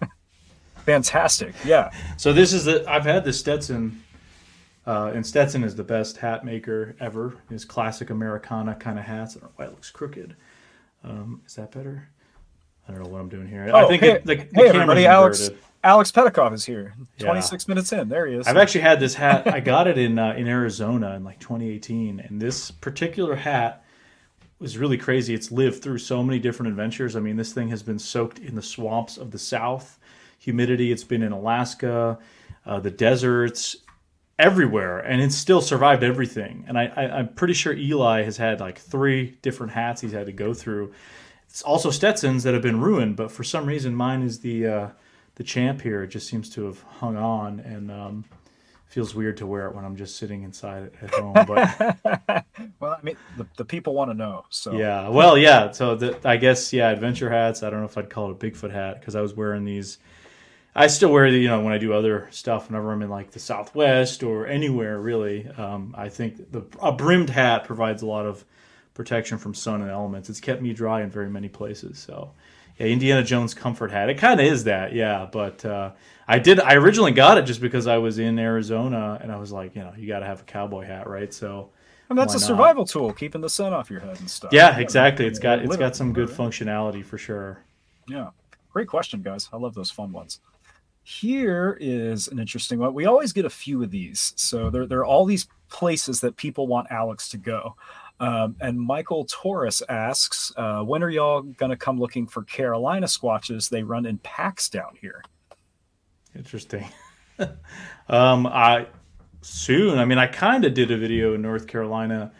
[0.78, 1.54] Fantastic.
[1.64, 1.92] Yeah.
[2.16, 4.02] So this is the I've had the Stetson,
[4.86, 7.36] uh, and Stetson is the best hat maker ever.
[7.48, 9.36] His classic Americana kind of hats.
[9.36, 10.36] I don't know why it looks crooked.
[11.04, 12.08] Um, is that better?
[12.88, 13.70] I don't know what I'm doing here.
[13.72, 15.40] Oh, I think hey, it, the, the hey everybody, Alex.
[15.48, 15.64] Inverted.
[15.82, 16.94] Alex Petakov is here.
[17.18, 17.70] 26 yeah.
[17.70, 18.08] minutes in.
[18.08, 18.46] There he is.
[18.46, 19.46] I've actually had this hat.
[19.46, 23.84] I got it in uh, in Arizona in like 2018, and this particular hat
[24.58, 25.34] was really crazy.
[25.34, 27.16] It's lived through so many different adventures.
[27.16, 29.98] I mean, this thing has been soaked in the swamps of the South,
[30.38, 30.92] humidity.
[30.92, 32.18] It's been in Alaska,
[32.66, 33.76] uh, the deserts,
[34.40, 36.64] everywhere, and it's still survived everything.
[36.66, 40.26] And I, I, am pretty sure Eli has had like three different hats he's had
[40.26, 40.92] to go through.
[41.48, 44.88] It's also Stetsons that have been ruined, but for some reason, mine is the uh,
[45.36, 48.24] the champ here It just seems to have hung on and um,
[48.88, 51.32] feels weird to wear it when I'm just sitting inside at home.
[51.32, 51.96] But
[52.80, 54.44] well, I mean, the, the people want to know.
[54.50, 55.70] So yeah, well, yeah.
[55.70, 57.62] So the, I guess yeah, adventure hats.
[57.62, 59.98] I don't know if I'd call it a Bigfoot hat because I was wearing these.
[60.74, 63.32] I still wear the you know when I do other stuff whenever I'm in like
[63.32, 65.48] the Southwest or anywhere really.
[65.48, 68.44] Um, I think the a brimmed hat provides a lot of
[68.94, 70.28] protection from sun and elements.
[70.28, 71.98] It's kept me dry in very many places.
[71.98, 72.32] So
[72.78, 74.08] yeah, Indiana Jones comfort hat.
[74.08, 75.28] It kind of is that, yeah.
[75.30, 75.92] But uh,
[76.26, 76.60] I did.
[76.60, 79.82] I originally got it just because I was in Arizona, and I was like, you
[79.82, 81.32] know, you got to have a cowboy hat, right?
[81.32, 81.70] So.
[82.08, 84.52] And that's a survival tool, keeping the sun off your head and stuff.
[84.52, 85.26] Yeah, exactly.
[85.26, 87.62] It's got it's got some good functionality for sure.
[88.08, 88.30] Yeah,
[88.72, 89.48] great question, guys.
[89.52, 90.40] I love those fun ones.
[91.02, 92.94] Here is an interesting one.
[92.94, 96.36] We always get a few of these, so there there are all these places that
[96.36, 97.76] people want Alex to go.
[98.20, 103.06] Um, and Michael Torres asks, uh, when are y'all going to come looking for Carolina
[103.06, 103.70] squatches?
[103.70, 105.24] They run in packs down here.
[106.36, 106.86] Interesting.
[108.08, 108.88] um, I
[109.42, 109.98] soon.
[109.98, 112.32] I mean, I kind of did a video in North Carolina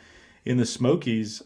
[0.45, 1.43] in the Smokies.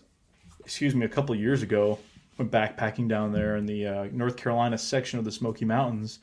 [0.61, 1.99] Excuse me, a couple years ago.
[2.37, 6.19] Went backpacking down there in the uh, North Carolina section of the Smoky Mountains.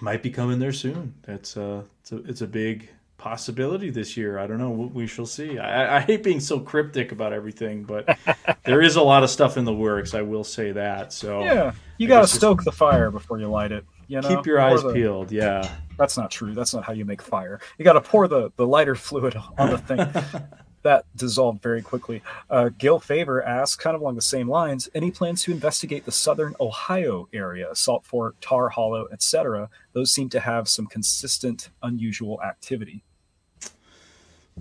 [0.00, 1.14] Might be coming there soon.
[1.22, 4.38] That's uh, it's a it's a big possibility this year.
[4.38, 4.70] I don't know.
[4.70, 5.58] We shall see.
[5.58, 8.16] I, I hate being so cryptic about everything, but
[8.64, 10.14] there is a lot of stuff in the works.
[10.14, 11.12] I will say that.
[11.12, 13.84] So yeah, you got to stoke the fire before you light it.
[14.08, 14.28] You know?
[14.28, 15.32] Keep your eyes the, peeled.
[15.32, 16.54] Yeah, that's not true.
[16.54, 17.60] That's not how you make fire.
[17.78, 20.44] You got to pour the the lighter fluid on the thing.
[20.86, 22.22] that dissolved very quickly.
[22.48, 26.12] Uh, Gil Favor asks, kind of along the same lines, any plans to investigate the
[26.12, 29.68] southern Ohio area, Salt Fork, Tar Hollow, etc.?
[29.92, 33.02] Those seem to have some consistent, unusual activity.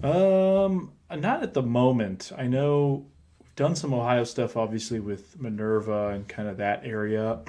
[0.03, 2.31] Um, not at the moment.
[2.37, 3.05] I know
[3.39, 7.39] we've done some Ohio stuff, obviously with Minerva and kind of that area.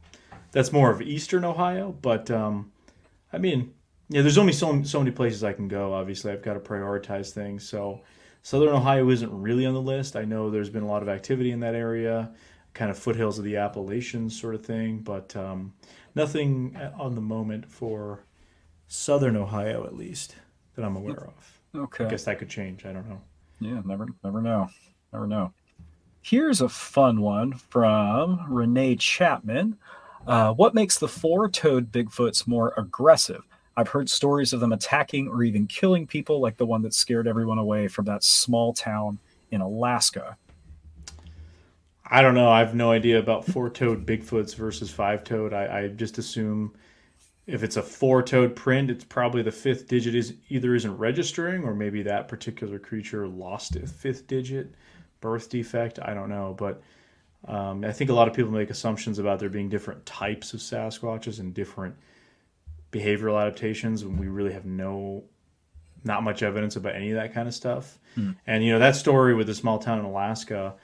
[0.52, 2.72] That's more of Eastern Ohio, but um,
[3.32, 3.74] I mean,
[4.08, 5.94] yeah, there's only so so many places I can go.
[5.94, 7.66] Obviously, I've got to prioritize things.
[7.68, 8.02] So,
[8.44, 10.16] Southern Ohio isn't really on the list.
[10.16, 12.30] I know there's been a lot of activity in that area,
[12.74, 15.72] kind of foothills of the Appalachians, sort of thing, but um,
[16.14, 18.26] nothing on the moment for
[18.86, 20.36] Southern Ohio, at least
[20.76, 21.60] that I'm aware of.
[21.74, 22.04] Okay.
[22.04, 22.84] I guess that could change.
[22.84, 23.22] I don't know.
[23.60, 24.68] Yeah, never never know.
[25.10, 25.54] Never know.
[26.20, 29.78] Here's a fun one from Renee Chapman.
[30.26, 33.42] Uh, what makes the four toed Bigfoots more aggressive?
[33.76, 37.26] I've heard stories of them attacking or even killing people, like the one that scared
[37.26, 39.18] everyone away from that small town
[39.50, 40.36] in Alaska.
[42.06, 42.50] I don't know.
[42.50, 45.52] I have no idea about four toed Bigfoots versus five toed.
[45.52, 46.74] I, I, just assume
[47.46, 51.74] if it's a four-toed print, it's probably the fifth digit is either isn't registering or
[51.74, 54.74] maybe that particular creature lost a fifth digit
[55.20, 55.98] birth defect.
[56.00, 56.82] I don't know, but
[57.46, 60.60] um, I think a lot of people make assumptions about there being different types of
[60.60, 61.94] Sasquatches and different
[62.94, 65.24] behavioral adaptations when we really have no
[66.04, 67.98] not much evidence about any of that kind of stuff.
[68.14, 68.32] Hmm.
[68.46, 70.74] And you know that story with the small town in Alaska,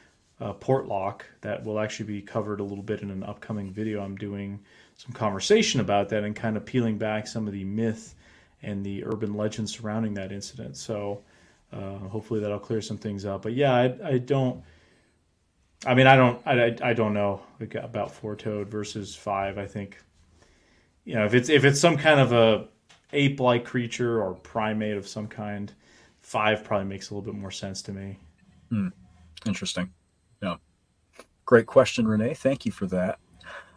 [0.41, 4.17] uh, Portlock, that will actually be covered a little bit in an upcoming video I'm
[4.17, 4.61] doing
[4.97, 8.15] some conversation about that and kind of peeling back some of the myth
[8.63, 10.77] and the urban legend surrounding that incident.
[10.77, 11.23] So
[11.73, 13.43] uh, hopefully that'll clear some things up.
[13.43, 14.63] But yeah, I, I don't.
[15.87, 16.47] I mean, I don't.
[16.47, 17.41] I, I don't know
[17.77, 19.57] about four toed versus five.
[19.57, 19.99] I think,
[21.05, 22.67] you know, if it's if it's some kind of a
[23.13, 25.73] ape like creature or primate of some kind,
[26.21, 28.19] five probably makes a little bit more sense to me.
[28.71, 28.89] Hmm.
[29.47, 29.91] Interesting.
[30.43, 30.57] Yeah.
[31.45, 32.35] Great question, Renee.
[32.35, 33.19] Thank you for that.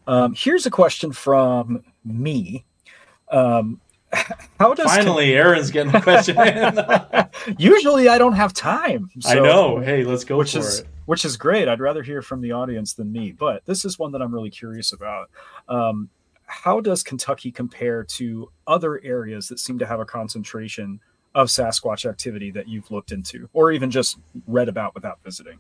[0.05, 2.65] Um, here's a question from me.
[3.31, 3.79] Um,
[4.59, 6.77] how does finally con- Aaron's getting a question in?
[7.57, 9.09] Usually, I don't have time.
[9.19, 9.79] So, I know.
[9.79, 10.87] Hey, let's go which for is, it.
[11.05, 11.67] Which is great.
[11.67, 14.51] I'd rather hear from the audience than me, but this is one that I'm really
[14.51, 15.29] curious about.
[15.67, 16.09] Um,
[16.53, 20.99] how does Kentucky compare to other areas that seem to have a concentration
[21.33, 25.57] of Sasquatch activity that you've looked into, or even just read about without visiting?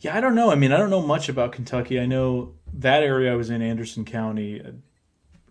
[0.00, 0.50] Yeah, I don't know.
[0.50, 2.00] I mean, I don't know much about Kentucky.
[2.00, 4.72] I know that area I was in, Anderson County, uh,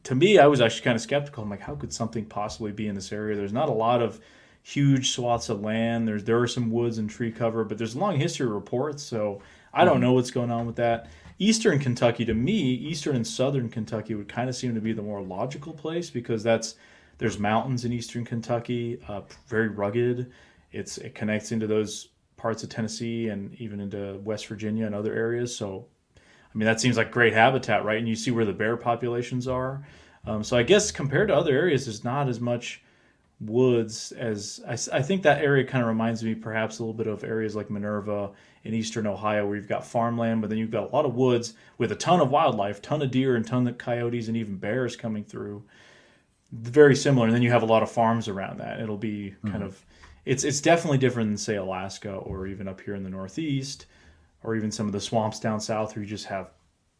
[0.03, 1.43] to me, I was actually kind of skeptical.
[1.43, 3.35] I'm like, how could something possibly be in this area?
[3.35, 4.21] There's not a lot of
[4.63, 6.07] huge swaths of land.
[6.07, 9.03] There's there are some woods and tree cover, but there's a long history of reports.
[9.03, 9.41] So
[9.77, 10.03] I don't mm-hmm.
[10.03, 11.07] know what's going on with that.
[11.39, 15.03] Eastern Kentucky, to me, Eastern and Southern Kentucky would kind of seem to be the
[15.03, 16.75] more logical place because that's
[17.19, 20.31] there's mountains in Eastern Kentucky, uh, very rugged.
[20.71, 25.13] It's it connects into those parts of Tennessee and even into West Virginia and other
[25.13, 25.55] areas.
[25.55, 25.85] So,
[26.15, 27.97] I mean, that seems like great habitat, right?
[27.97, 29.85] And you see where the bear populations are.
[30.25, 32.83] Um, so I guess compared to other areas, there's not as much
[33.39, 37.07] woods as I, I think that area kind of reminds me perhaps a little bit
[37.07, 38.31] of areas like Minerva
[38.67, 41.53] in eastern Ohio where you've got farmland, but then you've got a lot of woods
[41.77, 44.95] with a ton of wildlife, ton of deer and ton of coyotes and even bears
[44.95, 45.63] coming through.
[46.51, 48.79] Very similar, and then you have a lot of farms around that.
[48.79, 49.51] It'll be mm-hmm.
[49.51, 49.83] kind of
[50.25, 53.85] it's it's definitely different than say Alaska or even up here in the Northeast,
[54.43, 56.51] or even some of the swamps down south where you just have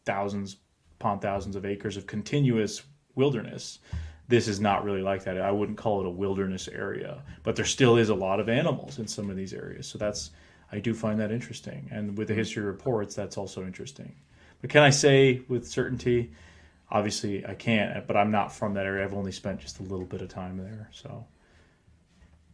[0.04, 0.56] thousands
[0.98, 2.82] upon thousands of acres of continuous
[3.14, 3.78] wilderness
[4.28, 5.40] this is not really like that.
[5.40, 8.98] I wouldn't call it a wilderness area, but there still is a lot of animals
[8.98, 9.86] in some of these areas.
[9.86, 10.30] So that's
[10.70, 11.88] I do find that interesting.
[11.90, 12.40] And with the hmm.
[12.40, 14.14] history reports, that's also interesting.
[14.60, 16.32] But can I say with certainty?
[16.90, 18.06] Obviously, I can't.
[18.06, 19.04] But I'm not from that area.
[19.04, 20.88] I've only spent just a little bit of time there.
[20.92, 21.26] So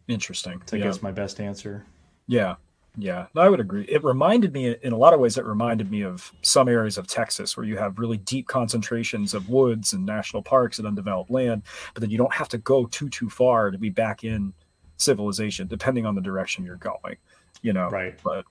[0.07, 0.61] interesting.
[0.71, 0.83] I yeah.
[0.83, 1.85] guess my best answer.
[2.27, 2.55] Yeah.
[2.97, 3.83] Yeah, I would agree.
[3.89, 7.07] It reminded me, in a lot of ways, it reminded me of some areas of
[7.07, 11.63] Texas where you have really deep concentrations of woods and national parks and undeveloped land,
[11.93, 14.53] but then you don't have to go too too far to be back in
[14.97, 17.17] civilization, depending on the direction you're going.
[17.65, 18.13] You know, right?
[18.23, 18.45] But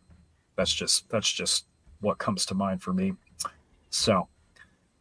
[0.56, 1.66] that's just that's just
[2.00, 3.12] what comes to mind for me.
[3.90, 4.26] So,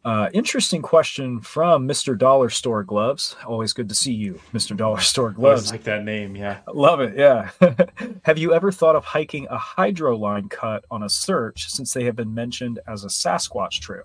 [0.04, 2.16] uh, interesting question from Mr.
[2.16, 3.34] Dollar Store Gloves.
[3.44, 4.76] Always good to see you, Mr.
[4.82, 5.72] Dollar Store Gloves.
[5.72, 6.58] like that name, yeah.
[6.72, 7.50] Love it, yeah.
[8.22, 12.04] have you ever thought of hiking a hydro line cut on a search since they
[12.04, 14.04] have been mentioned as a Sasquatch trail?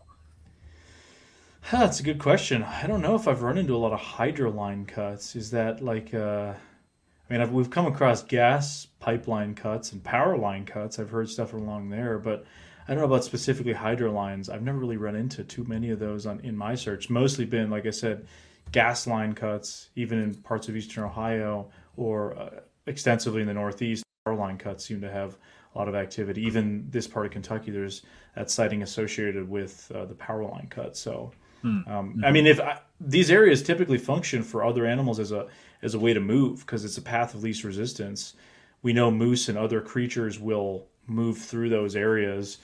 [1.62, 2.64] Huh, that's a good question.
[2.64, 5.36] I don't know if I've run into a lot of hydro line cuts.
[5.36, 6.54] Is that like, uh,
[7.30, 10.98] I mean, I've, we've come across gas pipeline cuts and power line cuts.
[10.98, 12.46] I've heard stuff along there, but
[12.88, 14.50] I don't know about specifically hydro lines.
[14.50, 17.10] I've never really run into too many of those on in my search.
[17.10, 18.26] Mostly been, like I said,
[18.72, 22.50] gas line cuts, even in parts of eastern Ohio or uh,
[22.88, 24.04] extensively in the Northeast.
[24.26, 25.38] Power line cuts seem to have
[25.76, 26.42] a lot of activity.
[26.42, 28.02] Even this part of Kentucky, there's
[28.36, 30.98] that sighting associated with uh, the power line cut.
[30.98, 31.68] So, hmm.
[31.68, 32.26] um, mm-hmm.
[32.26, 35.48] I mean, if I, these areas typically function for other animals as a
[35.82, 38.34] as a way to move because it's a path of least resistance.
[38.82, 42.60] We know moose and other creatures will move through those areas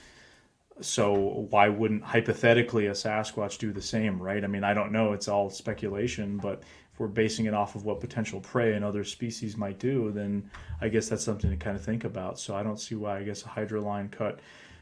[0.82, 4.44] so why wouldn't hypothetically a Sasquatch do the same, right?
[4.44, 5.14] I mean, I don't know.
[5.14, 9.04] It's all speculation, but if we're basing it off of what potential prey and other
[9.04, 10.50] species might do, then
[10.82, 12.40] I guess that's something to kind of think about.
[12.40, 14.40] So I don't see why I guess a hydroline cut,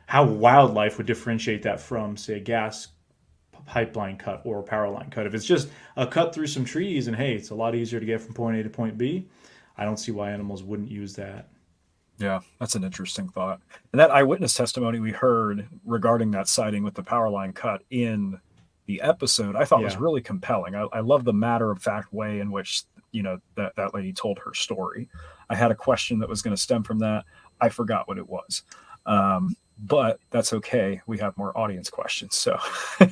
[0.08, 2.88] how wildlife would differentiate that from, say, a gas
[3.65, 5.26] pipeline cut or a power line cut.
[5.26, 8.06] If it's just a cut through some trees and hey, it's a lot easier to
[8.06, 9.28] get from point A to point B,
[9.78, 11.49] I don't see why animals wouldn't use that.
[12.19, 13.62] Yeah, that's an interesting thought.
[13.91, 18.39] And that eyewitness testimony we heard regarding that sighting with the power line cut in
[18.86, 19.86] the episode, I thought yeah.
[19.86, 20.76] was really compelling.
[20.76, 24.13] I, I love the matter of fact way in which you know that that lady
[24.13, 25.10] told her story.
[25.49, 27.26] I had a question that was going to stem from that.
[27.62, 28.63] I forgot what it was,
[29.06, 31.02] um, but that's okay.
[31.08, 32.58] We have more audience questions, so.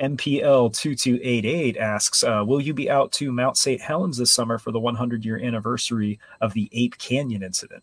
[0.00, 3.80] MPL 2288 asks, uh, Will you be out to Mount St.
[3.80, 7.82] Helens this summer for the 100 year anniversary of the Ape Canyon incident?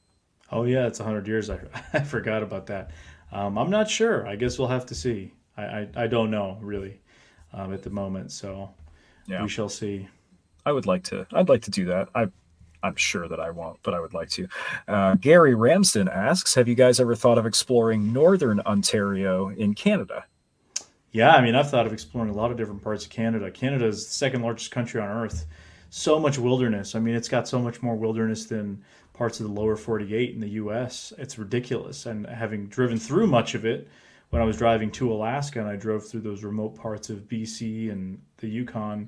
[0.51, 1.49] Oh, yeah, it's 100 years.
[1.49, 1.59] I,
[1.93, 2.91] I forgot about that.
[3.31, 4.27] Um, I'm not sure.
[4.27, 5.33] I guess we'll have to see.
[5.57, 7.01] I, I, I don't know really
[7.51, 8.31] um, at the moment.
[8.31, 8.69] So
[9.25, 9.41] yeah.
[9.41, 10.07] we shall see.
[10.65, 11.25] I would like to.
[11.33, 12.09] I'd like to do that.
[12.13, 12.27] I
[12.83, 14.47] I'm sure that I won't, but I would like to.
[14.87, 20.25] Uh, Gary Ramsden asks Have you guys ever thought of exploring northern Ontario in Canada?
[21.13, 23.49] Yeah, I mean, I've thought of exploring a lot of different parts of Canada.
[23.51, 25.45] Canada is the second largest country on earth.
[25.91, 26.95] So much wilderness.
[26.95, 30.41] I mean, it's got so much more wilderness than parts of the lower 48 in
[30.41, 31.13] the US.
[31.19, 32.07] It's ridiculous.
[32.07, 33.87] And having driven through much of it
[34.31, 37.91] when I was driving to Alaska and I drove through those remote parts of BC
[37.91, 39.07] and the Yukon,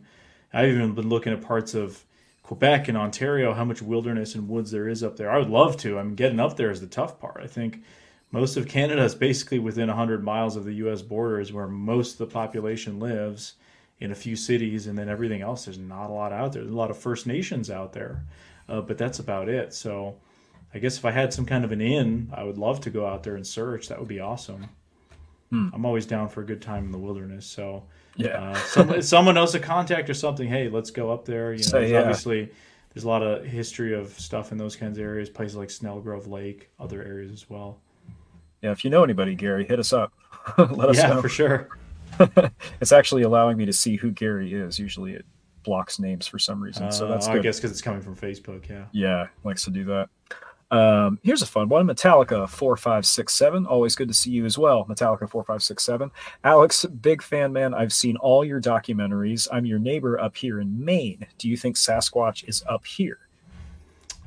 [0.54, 2.06] I've even been looking at parts of
[2.46, 5.32] Quebec and Ontario, how much wilderness and woods there is up there.
[5.32, 5.98] I would love to.
[5.98, 7.42] I mean, getting up there is the tough part.
[7.44, 7.82] I think
[8.30, 11.02] most of Canada is basically within 100 miles of the U.S.
[11.02, 13.54] borders, where most of the population lives
[14.00, 15.66] in a few cities, and then everything else.
[15.66, 16.62] There's not a lot out there.
[16.62, 18.24] There's a lot of First Nations out there,
[18.70, 19.74] uh, but that's about it.
[19.74, 20.18] So,
[20.72, 23.08] I guess if I had some kind of an in, I would love to go
[23.08, 23.88] out there and search.
[23.88, 24.70] That would be awesome.
[25.56, 25.70] Hmm.
[25.74, 27.46] I'm always down for a good time in the wilderness.
[27.46, 27.84] So,
[28.16, 30.48] yeah, uh, some, someone knows a contact or something.
[30.48, 31.52] Hey, let's go up there.
[31.52, 32.00] You know, so, yeah.
[32.00, 32.52] obviously
[32.94, 35.30] there's a lot of history of stuff in those kinds of areas.
[35.30, 37.80] Places like Snelgrove Lake, other areas as well
[38.66, 40.12] yeah, if you know anybody, Gary, hit us up.
[40.58, 41.22] Let us yeah, know.
[41.22, 41.70] for sure.
[42.82, 44.80] it's actually allowing me to see who Gary is.
[44.80, 45.26] Usually it
[45.64, 46.92] blocks names for some reason.
[46.92, 47.40] So that's uh, good.
[47.40, 48.68] I guess because it's coming from Facebook.
[48.68, 48.86] Yeah.
[48.92, 50.10] Yeah, likes to do that.
[50.72, 53.66] Um, here's a fun one Metallica 4567.
[53.66, 54.86] Always good to see you as well.
[54.86, 56.12] Metallica 4567.
[56.44, 57.74] Alex, big fan, man.
[57.74, 59.48] I've seen all your documentaries.
[59.52, 61.28] I'm your neighbor up here in Maine.
[61.38, 63.20] Do you think Sasquatch is up here?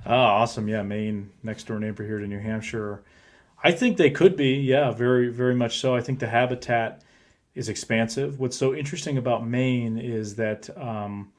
[0.07, 0.69] Oh, awesome.
[0.69, 3.03] Yeah, Maine, next door neighbor here to New Hampshire.
[3.63, 4.55] I think they could be.
[4.55, 5.97] Yeah, very, very much so.
[5.97, 7.03] I think the habitat
[7.57, 8.39] is expansive.
[8.39, 11.33] What's so interesting about Maine is that um,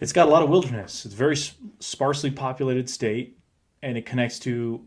[0.00, 1.04] it's got a lot of wilderness.
[1.04, 1.36] It's a very
[1.78, 3.38] sparsely populated state
[3.84, 4.82] and it connects to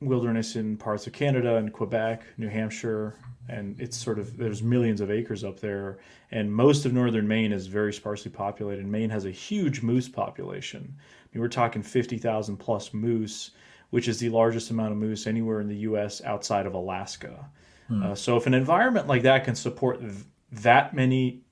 [0.00, 3.16] wilderness in parts of Canada and Quebec, New Hampshire,
[3.50, 5.98] and it's sort of there's millions of acres up there,
[6.30, 8.86] and most of northern Maine is very sparsely populated.
[8.86, 10.96] Maine has a huge moose population.
[10.96, 13.50] I mean, we're talking fifty thousand plus moose,
[13.90, 16.22] which is the largest amount of moose anywhere in the U.S.
[16.24, 17.46] outside of Alaska.
[17.88, 18.02] Hmm.
[18.02, 20.14] Uh, so if an environment like that can support th-
[20.52, 21.42] that many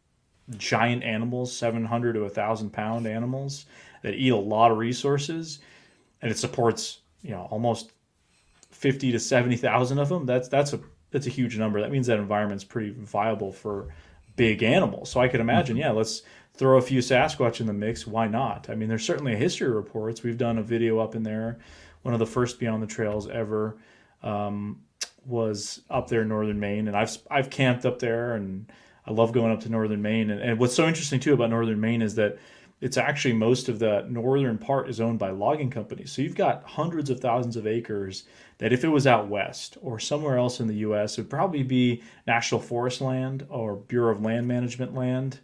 [0.57, 3.66] giant animals, seven hundred to thousand pound animals
[4.03, 5.59] that eat a lot of resources
[6.23, 7.93] and it supports you know almost
[8.71, 10.27] fifty to seventy thousand of them.
[10.27, 11.81] That's that's a that's a huge number.
[11.81, 13.89] That means that environment's pretty viable for
[14.37, 15.11] big animals.
[15.11, 15.83] So I could imagine, mm-hmm.
[15.83, 16.23] yeah, let's
[16.55, 18.07] throw a few Sasquatch in the mix.
[18.07, 18.69] Why not?
[18.71, 20.23] I mean, there's certainly a history reports.
[20.23, 21.59] We've done a video up in there.
[22.03, 23.77] One of the first Beyond the Trails ever
[24.23, 24.83] um,
[25.27, 28.71] was up there in northern Maine, and I've I've camped up there, and
[29.07, 30.31] I love going up to northern Maine.
[30.31, 32.39] And, and what's so interesting too about northern Maine is that
[32.81, 36.12] it's actually most of the northern part is owned by logging companies.
[36.12, 38.24] So you've got hundreds of thousands of acres
[38.59, 42.03] that if it was out west or somewhere else in the US, would probably be
[42.26, 45.41] National Forest land or Bureau of Land Management land.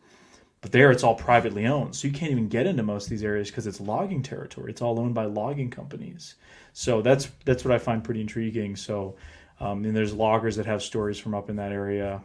[0.60, 1.94] But there it's all privately owned.
[1.94, 4.70] So you can't even get into most of these areas because it's logging territory.
[4.70, 6.36] It's all owned by logging companies.
[6.72, 8.76] So that's that's what I find pretty intriguing.
[8.76, 9.16] So
[9.60, 12.22] um, and there's loggers that have stories from up in that area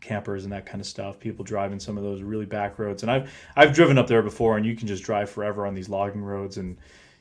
[0.00, 1.18] campers and that kind of stuff.
[1.18, 4.56] People driving some of those really back roads, and I've I've driven up there before,
[4.56, 6.76] and you can just drive forever on these logging roads, and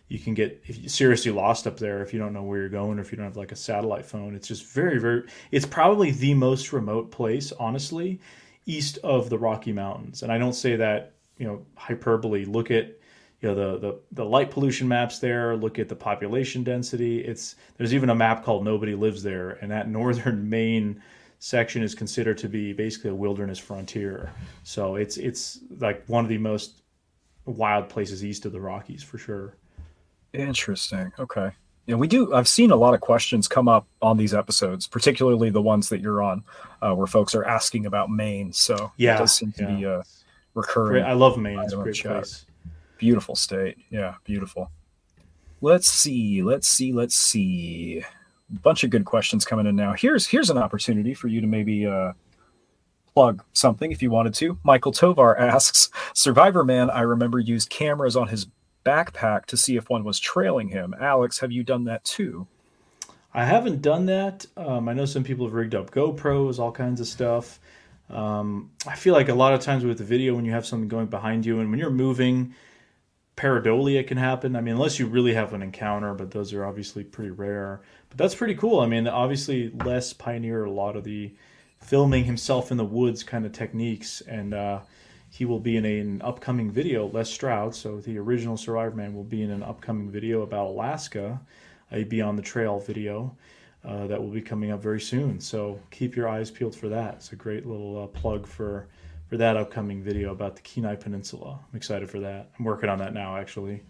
[0.07, 3.01] you can get seriously lost up there if you don't know where you're going or
[3.01, 4.35] if you don't have like a satellite phone.
[4.35, 5.23] It's just very very.
[5.51, 8.19] It's probably the most remote place, honestly,
[8.65, 12.45] east of the Rocky Mountains, and I don't say that you know hyperbole.
[12.45, 12.95] Look at
[13.41, 17.55] you know the, the the light pollution maps there look at the population density it's
[17.77, 21.01] there's even a map called nobody lives there and that northern maine
[21.39, 24.31] section is considered to be basically a wilderness frontier.
[24.63, 26.83] So it's it's like one of the most
[27.45, 29.55] wild places east of the Rockies for sure.
[30.33, 31.11] Interesting.
[31.17, 31.51] Okay.
[31.87, 32.35] Yeah, we do.
[32.35, 36.01] I've seen a lot of questions come up on these episodes, particularly the ones that
[36.01, 36.43] you're on,
[36.83, 38.53] uh, where folks are asking about Maine.
[38.53, 39.75] So yeah, it does seem to yeah.
[39.75, 40.03] be a
[40.53, 41.03] recurring.
[41.03, 41.57] I love Maine.
[41.59, 42.11] It's a great chat.
[42.11, 42.45] place.
[42.99, 43.77] Beautiful state.
[43.89, 44.69] Yeah, beautiful.
[45.61, 46.43] Let's see.
[46.43, 46.93] Let's see.
[46.93, 48.03] Let's see
[48.49, 49.93] bunch of good questions coming in now.
[49.93, 52.13] Here's here's an opportunity for you to maybe uh,
[53.13, 54.57] plug something if you wanted to.
[54.63, 58.47] Michael Tovar asks, Survivor Man, I remember used cameras on his
[58.85, 60.95] backpack to see if one was trailing him.
[60.99, 62.47] Alex, have you done that too?
[63.33, 64.45] I haven't done that.
[64.57, 67.59] Um, I know some people have rigged up GoPros, all kinds of stuff.
[68.09, 70.87] Um, I feel like a lot of times with the video, when you have something
[70.87, 72.55] going behind you and when you're moving,
[73.37, 74.55] pareidolia can happen.
[74.55, 77.81] I mean, unless you really have an encounter, but those are obviously pretty rare.
[78.09, 78.79] But that's pretty cool.
[78.79, 81.31] I mean, obviously, Les pioneered a lot of the
[81.79, 84.79] filming himself in the woods kind of techniques, and uh,
[85.29, 87.07] he will be in a, an upcoming video.
[87.07, 91.39] Les Stroud, so the original Survivor Man, will be in an upcoming video about Alaska,
[91.91, 93.35] a Beyond the Trail video.
[93.85, 95.39] Uh, that will be coming up very soon.
[95.39, 97.13] So keep your eyes peeled for that.
[97.13, 98.87] It's a great little uh, plug for
[99.29, 101.59] for that upcoming video about the Kenai Peninsula.
[101.71, 102.49] I'm excited for that.
[102.57, 103.83] I'm working on that now, actually.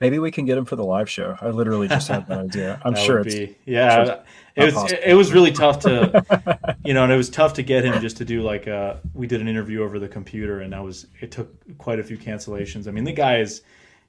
[0.00, 1.36] Maybe we can get him for the live show.
[1.40, 2.80] I literally just had that idea.
[2.84, 4.04] I'm that sure it's be, yeah.
[4.04, 4.24] Sure
[4.58, 7.62] it was it, it, was really tough to you know, and it was tough to
[7.62, 9.00] get him just to do like a.
[9.14, 12.18] We did an interview over the computer, and that was it took quite a few
[12.18, 12.88] cancellations.
[12.88, 13.62] I mean, the guy is,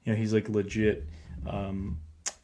[0.04, 1.06] you know, he's like legit
[1.46, 1.98] um,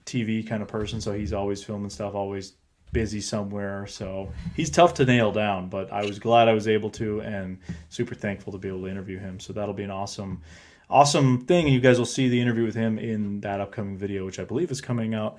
[0.05, 2.55] TV kind of person, so he's always filming stuff, always
[2.93, 3.87] busy somewhere.
[3.87, 7.59] So he's tough to nail down, but I was glad I was able to, and
[7.89, 9.41] super thankful to be able to interview him.
[9.41, 10.43] So that'll be an awesome
[10.89, 11.67] awesome thing.
[11.67, 14.45] And you guys will see the interview with him in that upcoming video, which I
[14.45, 15.39] believe is coming out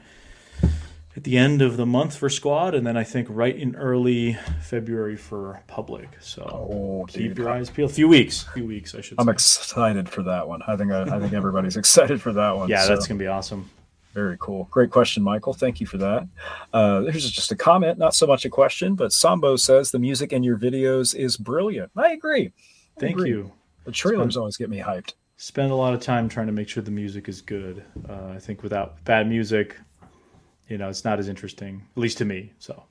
[1.17, 4.37] at the end of the month for Squad, and then I think right in early
[4.61, 6.09] February for Public.
[6.21, 7.37] So oh, keep dude.
[7.39, 7.89] your eyes peeled.
[7.89, 9.19] A few weeks, a few weeks, I should.
[9.19, 9.31] I'm say.
[9.31, 10.61] excited for that one.
[10.67, 12.69] I think I, I think everybody's excited for that one.
[12.69, 12.89] Yeah, so.
[12.89, 13.67] that's gonna be awesome.
[14.13, 14.67] Very cool.
[14.69, 15.53] Great question, Michael.
[15.53, 16.27] Thank you for that.
[16.71, 20.31] Uh, there's just a comment, not so much a question, but Sambo says the music
[20.31, 21.91] in your videos is brilliant.
[21.95, 22.51] I agree.
[22.97, 23.29] I Thank agree.
[23.29, 23.51] you.
[23.85, 26.83] The trailers always get me hyped spend a lot of time trying to make sure
[26.83, 27.83] the music is good.
[28.09, 29.77] Uh, I think without bad music,
[30.67, 32.51] you know, it's not as interesting, at least to me.
[32.59, 32.83] So,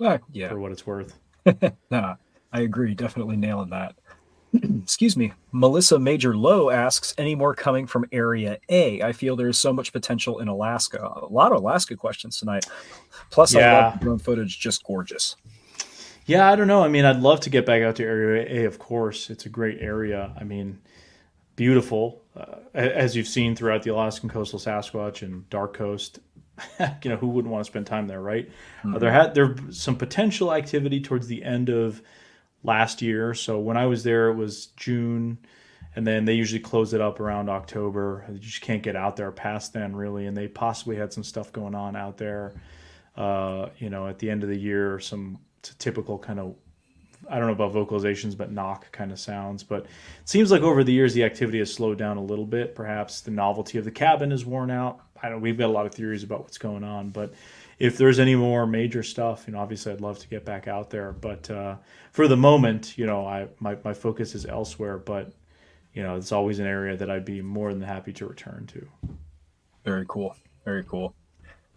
[0.00, 1.18] uh, yeah, for what it's worth.
[1.90, 2.14] nah,
[2.52, 2.94] I agree.
[2.94, 3.96] Definitely nailing that.
[4.82, 5.32] Excuse me.
[5.50, 9.02] Melissa Major Low asks, any more coming from Area A?
[9.02, 11.02] I feel there's so much potential in Alaska.
[11.02, 12.64] A lot of Alaska questions tonight.
[13.30, 13.60] Plus, yeah.
[13.60, 15.36] I love drone footage, just gorgeous.
[16.26, 16.84] Yeah, I don't know.
[16.84, 19.28] I mean, I'd love to get back out to Area A, of course.
[19.28, 20.32] It's a great area.
[20.38, 20.78] I mean,
[21.56, 26.18] beautiful, uh, as you've seen throughout the Alaskan coastal Sasquatch and Dark Coast.
[27.02, 28.48] you know, who wouldn't want to spend time there, right?
[28.78, 28.94] Mm-hmm.
[28.94, 32.02] Uh, there had there some potential activity towards the end of
[32.62, 33.34] last year.
[33.34, 35.38] So when I was there, it was June,
[35.96, 38.26] and then they usually close it up around October.
[38.30, 40.26] You just can't get out there past then, really.
[40.26, 42.54] And they possibly had some stuff going on out there.
[43.16, 45.38] Uh, you know, at the end of the year, some
[45.78, 46.54] typical kind of
[47.28, 49.62] I don't know about vocalizations, but knock kind of sounds.
[49.62, 49.88] But it
[50.28, 52.74] seems like over the years the activity has slowed down a little bit.
[52.74, 55.00] Perhaps the novelty of the cabin is worn out.
[55.22, 55.40] I don't.
[55.40, 57.32] We've got a lot of theories about what's going on, but
[57.78, 60.90] if there's any more major stuff, you know, obviously I'd love to get back out
[60.90, 61.12] there.
[61.12, 61.76] But uh,
[62.10, 64.98] for the moment, you know, I my, my focus is elsewhere.
[64.98, 65.32] But
[65.94, 68.88] you know, it's always an area that I'd be more than happy to return to.
[69.84, 70.36] Very cool.
[70.64, 71.14] Very cool.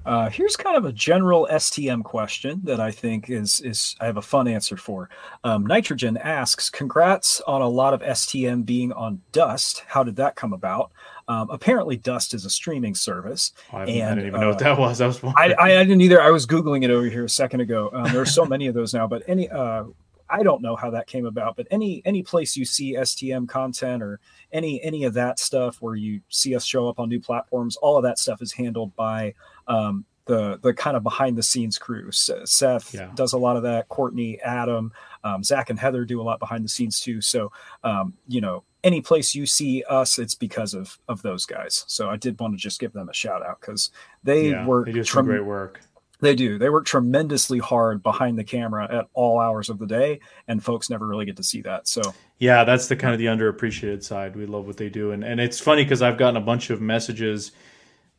[0.05, 4.17] Uh, here's kind of a general STM question that I think is is I have
[4.17, 5.09] a fun answer for.
[5.43, 9.83] Um, Nitrogen asks, "Congrats on a lot of STM being on Dust.
[9.87, 10.91] How did that come about?"
[11.27, 13.53] Um, apparently, Dust is a streaming service.
[13.73, 15.01] Oh, I, and, I didn't even uh, know what that was.
[15.01, 15.23] I was.
[15.23, 16.21] I, I, didn't either.
[16.21, 17.89] I was googling it over here a second ago.
[17.93, 19.49] Um, there are so many of those now, but any.
[19.49, 19.85] Uh,
[20.29, 24.01] I don't know how that came about, but any any place you see STM content
[24.01, 24.19] or
[24.55, 27.97] any any of that stuff where you see us show up on new platforms, all
[27.97, 29.33] of that stuff is handled by
[29.67, 32.09] um, the the kind of behind the scenes crew.
[32.11, 33.11] Seth yeah.
[33.15, 33.89] does a lot of that.
[33.89, 34.93] Courtney, Adam,
[35.23, 37.21] um, Zach, and Heather do a lot behind the scenes too.
[37.21, 37.51] So
[37.83, 41.83] um, you know, any place you see us, it's because of of those guys.
[41.87, 43.91] So I did want to just give them a shout out because
[44.23, 44.87] they yeah, work.
[44.87, 45.81] They do some great work.
[46.21, 46.57] They do.
[46.57, 50.89] They work tremendously hard behind the camera at all hours of the day, and folks
[50.89, 51.87] never really get to see that.
[51.87, 52.01] So
[52.37, 54.35] yeah, that's the kind of the underappreciated side.
[54.35, 56.81] We love what they do, and and it's funny because I've gotten a bunch of
[56.81, 57.51] messages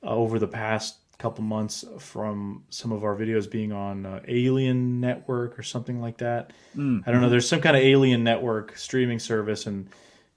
[0.02, 5.00] uh, over the past couple months from some of our videos being on uh, Alien
[5.00, 6.52] Network or something like that.
[6.76, 7.02] Mm.
[7.06, 7.30] I don't know.
[7.30, 9.88] There's some kind of Alien Network streaming service, and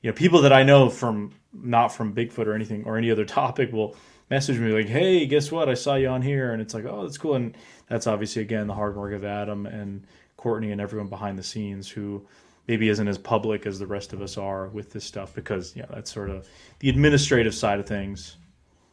[0.01, 3.25] you know, people that I know from not from Bigfoot or anything or any other
[3.41, 3.95] topic will
[4.29, 5.69] message me like, "Hey, guess what?
[5.69, 7.55] I saw you on here," and it's like, "Oh, that's cool." And
[7.87, 10.05] that's obviously again the hard work of Adam and
[10.35, 12.25] Courtney and everyone behind the scenes who
[12.69, 15.85] maybe isn't as public as the rest of us are with this stuff because yeah,
[15.89, 16.47] that's sort of
[16.79, 18.37] the administrative side of things.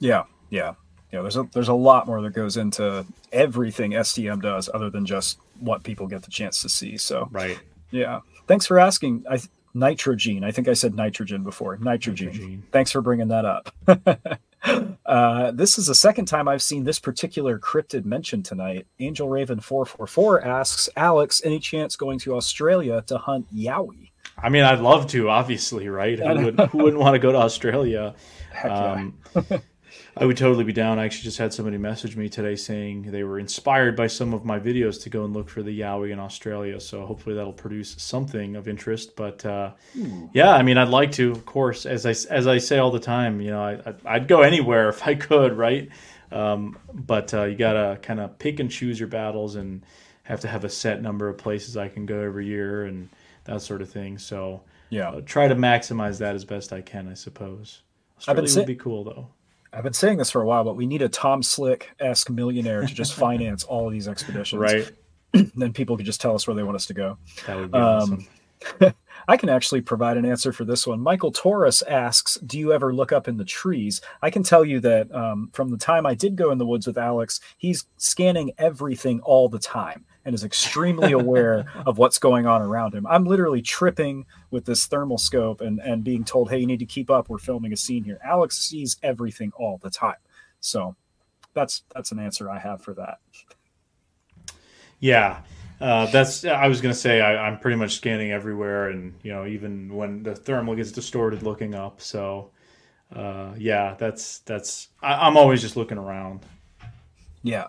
[0.01, 0.75] Yeah, yeah
[1.17, 5.05] know, there's a there's a lot more that goes into everything STM does other than
[5.05, 6.97] just what people get the chance to see.
[6.97, 7.59] So right,
[7.91, 8.21] yeah.
[8.47, 9.25] Thanks for asking.
[9.29, 9.41] I
[9.75, 10.45] nitrogen.
[10.45, 11.77] I think I said nitrogen before.
[11.79, 12.29] Nitrogen.
[12.29, 12.63] nitrogen.
[12.71, 13.73] Thanks for bringing that up.
[15.07, 18.87] uh, this is the second time I've seen this particular cryptid mentioned tonight.
[18.99, 24.11] Angel Raven four four four asks Alex, any chance going to Australia to hunt yowie?
[24.39, 25.31] I mean, I'd love to.
[25.31, 26.19] Obviously, right?
[26.19, 28.15] Who, would, wouldn't want to go to Australia?
[28.53, 28.93] Heck yeah.
[28.93, 29.15] Um,
[30.17, 30.99] I would totally be down.
[30.99, 34.45] I actually just had somebody message me today saying they were inspired by some of
[34.45, 36.81] my videos to go and look for the Yowie in Australia.
[36.81, 39.15] So hopefully that'll produce something of interest.
[39.17, 39.73] But uh,
[40.33, 43.01] yeah, I mean, I'd like to, of course, as I as I say all the
[43.01, 43.41] time.
[43.41, 45.91] You know, I, I'd go anywhere if I could, right?
[46.33, 49.85] Um, but uh, you gotta kind of pick and choose your battles and
[50.25, 53.09] have to have a set number of places I can go every year and
[53.45, 54.19] that sort of thing.
[54.19, 57.83] So yeah, uh, try to maximize that as best I can, I suppose.
[58.19, 59.29] Australia would be cool though.
[59.77, 62.81] I've been saying this for a while, but we need a Tom Slick esque millionaire
[62.81, 64.59] to just finance all of these expeditions.
[64.59, 64.91] Right.
[65.55, 67.19] then people could just tell us where they want us to go.
[67.47, 68.27] That would be um,
[68.81, 68.95] awesome.
[69.29, 71.01] I can actually provide an answer for this one.
[71.01, 74.81] Michael Torres asks, "Do you ever look up in the trees?" I can tell you
[74.81, 78.53] that um, from the time I did go in the woods with Alex, he's scanning
[78.57, 83.07] everything all the time and is extremely aware of what's going on around him.
[83.07, 86.87] I'm literally tripping with this thermal scope and, and being told, hey, you need to
[86.87, 87.29] keep up.
[87.29, 88.19] We're filming a scene here.
[88.25, 90.17] Alex sees everything all the time.
[90.61, 90.97] So
[91.53, 93.19] that's that's an answer I have for that.
[94.99, 95.43] Yeah.
[95.79, 99.45] Uh, that's I was gonna say I, am pretty much scanning everywhere, and you know
[99.45, 102.01] even when the thermal gets distorted, looking up.
[102.01, 102.51] So
[103.15, 106.47] uh, yeah, that's that's I, I'm always just looking around.
[107.43, 107.67] Yeah,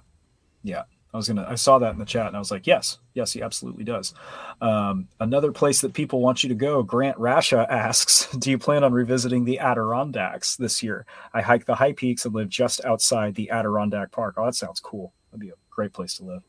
[0.64, 0.84] yeah.
[1.14, 3.34] I was gonna I saw that in the chat and I was like, yes, yes,
[3.34, 4.14] he absolutely does.
[4.62, 8.84] Um, another place that people want you to go, Grant Rasha asks, do you plan
[8.84, 11.06] on revisiting the Adirondacks this year?
[11.34, 14.36] I hike the high peaks and live just outside the Adirondack Park.
[14.38, 15.14] Oh, that sounds cool.
[15.32, 16.44] That'd be a great place to live.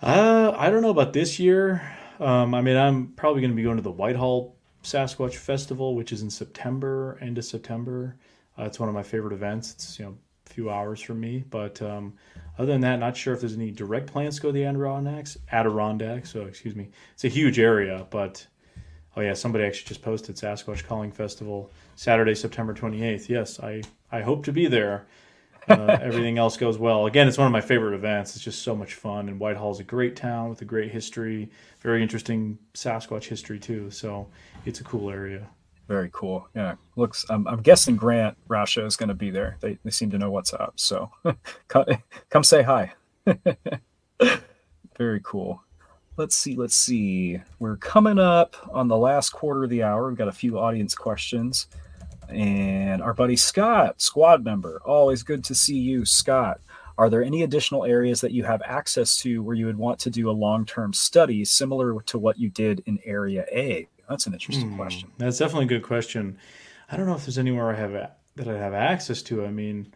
[0.00, 1.82] Uh, I don't know about this year.
[2.20, 6.12] Um, I mean, I'm probably going to be going to the Whitehall Sasquatch Festival, which
[6.12, 8.16] is in September, end of September.
[8.58, 9.72] Uh, it's one of my favorite events.
[9.72, 10.16] It's you know
[10.46, 11.44] a few hours from me.
[11.50, 12.14] But um,
[12.58, 15.38] other than that, not sure if there's any direct plans to go to the Adirondacks.
[15.52, 16.90] Adirondacks, so excuse me.
[17.14, 18.44] It's a huge area, but
[19.16, 23.28] oh yeah, somebody actually just posted Sasquatch Calling Festival Saturday, September 28th.
[23.28, 25.06] Yes, I I hope to be there.
[25.68, 27.06] Uh, everything else goes well.
[27.06, 28.34] Again, it's one of my favorite events.
[28.34, 31.50] It's just so much fun, and Whitehall's a great town with a great history,
[31.80, 33.90] very interesting Sasquatch history too.
[33.90, 34.28] So
[34.64, 35.48] it's a cool area.
[35.88, 36.46] Very cool.
[36.54, 37.24] Yeah, looks.
[37.30, 39.56] I'm, I'm guessing Grant Rasha is going to be there.
[39.60, 40.74] They, they seem to know what's up.
[40.76, 41.10] So
[41.68, 41.86] come,
[42.28, 42.92] come say hi.
[44.98, 45.62] Very cool.
[46.18, 46.56] Let's see.
[46.56, 47.40] Let's see.
[47.58, 50.08] We're coming up on the last quarter of the hour.
[50.08, 51.68] We've got a few audience questions,
[52.28, 54.82] and our buddy Scott, squad member.
[54.84, 56.60] Always good to see you, Scott.
[56.98, 60.10] Are there any additional areas that you have access to where you would want to
[60.10, 63.88] do a long term study similar to what you did in Area A?
[64.08, 65.12] That's an interesting hmm, question.
[65.18, 66.38] That's definitely a good question.
[66.90, 69.44] I don't know if there's anywhere I have a, that I have access to.
[69.44, 69.92] I mean,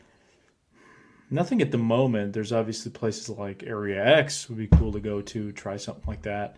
[1.30, 2.34] nothing at the moment.
[2.34, 6.22] There's obviously places like Area X would be cool to go to, try something like
[6.22, 6.56] that,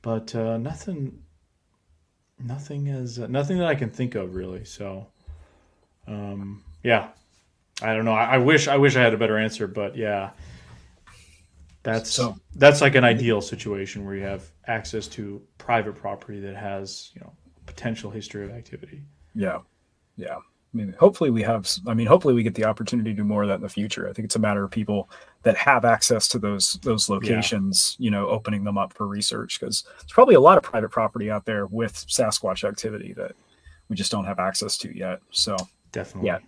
[0.00, 1.22] but uh, nothing,
[2.38, 4.64] nothing is uh, nothing that I can think of really.
[4.64, 5.08] So,
[6.06, 7.08] um, yeah,
[7.82, 8.12] I don't know.
[8.12, 10.30] I, I, wish I wish I had a better answer, but yeah,
[11.82, 16.56] that's so, that's like an ideal situation where you have access to private property that
[16.56, 17.32] has you know
[17.66, 19.02] potential history of activity.
[19.34, 19.58] Yeah,
[20.16, 20.36] yeah.
[20.36, 21.68] I mean, hopefully we have.
[21.86, 24.08] I mean, hopefully we get the opportunity to do more of that in the future.
[24.08, 25.10] I think it's a matter of people
[25.42, 27.96] that have access to those those locations.
[27.98, 28.04] Yeah.
[28.04, 31.30] You know, opening them up for research because there's probably a lot of private property
[31.30, 33.32] out there with Sasquatch activity that
[33.88, 35.20] we just don't have access to yet.
[35.30, 35.56] So
[35.92, 36.38] definitely, yeah,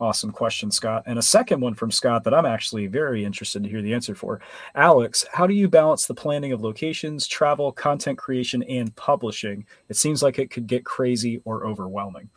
[0.00, 1.02] Awesome question, Scott.
[1.06, 4.14] And a second one from Scott that I'm actually very interested to hear the answer
[4.14, 4.40] for.
[4.76, 9.66] Alex, how do you balance the planning of locations, travel, content creation, and publishing?
[9.88, 12.28] It seems like it could get crazy or overwhelming.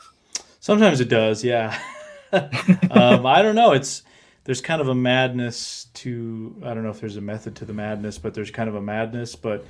[0.59, 1.79] Sometimes it does, yeah.
[2.33, 3.73] um, I don't know.
[3.73, 4.03] It's
[4.43, 7.73] there's kind of a madness to I don't know if there's a method to the
[7.73, 9.35] madness, but there's kind of a madness.
[9.35, 9.65] But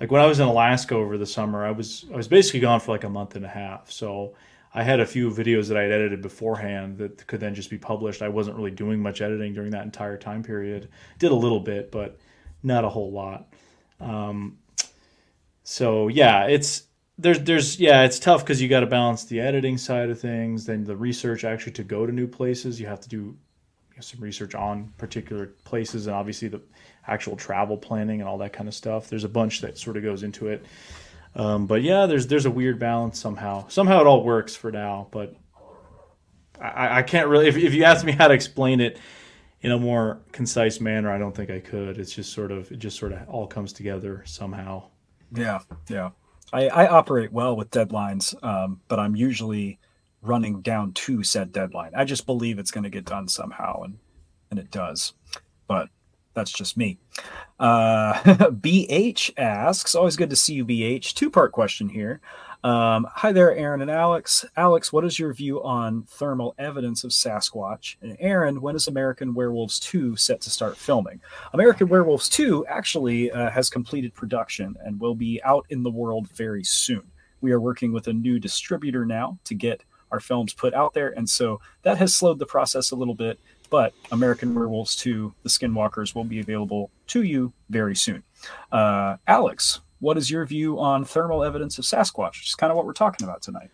[0.00, 2.80] like when I was in Alaska over the summer, I was I was basically gone
[2.80, 3.90] for like a month and a half.
[3.90, 4.34] So
[4.74, 7.78] I had a few videos that I had edited beforehand that could then just be
[7.78, 8.22] published.
[8.22, 10.88] I wasn't really doing much editing during that entire time period.
[11.18, 12.18] Did a little bit, but
[12.62, 13.48] not a whole lot.
[14.00, 14.58] Um,
[15.62, 16.84] so yeah, it's
[17.18, 20.66] there's there's yeah, it's tough because you got to balance the editing side of things,
[20.66, 22.80] then the research actually to go to new places.
[22.80, 26.60] You have to do you know, some research on particular places, and obviously the
[27.06, 29.08] actual travel planning and all that kind of stuff.
[29.08, 30.66] There's a bunch that sort of goes into it.
[31.36, 33.68] Um, but yeah, there's there's a weird balance somehow.
[33.68, 35.36] Somehow it all works for now, but
[36.60, 37.46] I, I can't really.
[37.46, 38.98] If, if you ask me how to explain it
[39.60, 41.98] in a more concise manner, I don't think I could.
[41.98, 44.84] It's just sort of it just sort of all comes together somehow.
[45.34, 46.10] Yeah, yeah.
[46.52, 49.78] I, I operate well with deadlines, um, but I'm usually
[50.22, 51.92] running down to said deadline.
[51.94, 53.98] I just believe it's going to get done somehow, and
[54.50, 55.12] and it does.
[55.68, 55.88] But
[56.36, 56.98] that's just me.
[57.58, 61.14] Uh, BH asks, always good to see you, BH.
[61.14, 62.20] Two part question here.
[62.62, 64.44] Um, hi there, Aaron and Alex.
[64.56, 67.96] Alex, what is your view on thermal evidence of Sasquatch?
[68.02, 71.20] And Aaron, when is American Werewolves 2 set to start filming?
[71.54, 76.28] American Werewolves 2 actually uh, has completed production and will be out in the world
[76.30, 77.02] very soon.
[77.40, 79.82] We are working with a new distributor now to get
[80.12, 81.10] our films put out there.
[81.10, 83.40] And so that has slowed the process a little bit
[83.70, 88.22] but American Werewolves 2, The Skinwalkers, will be available to you very soon.
[88.70, 92.42] Uh, Alex, what is your view on thermal evidence of Sasquatch?
[92.44, 93.70] Is kind of what we're talking about tonight.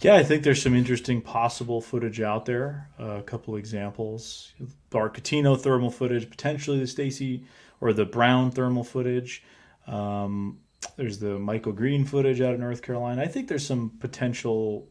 [0.00, 2.88] Yeah, I think there's some interesting possible footage out there.
[2.98, 4.52] Uh, a couple examples:
[4.90, 7.44] the Arcatino thermal footage, potentially the Stacy
[7.80, 9.44] or the Brown thermal footage.
[9.86, 10.58] Um,
[10.96, 13.22] there's the Michael Green footage out of North Carolina.
[13.22, 14.88] I think there's some potential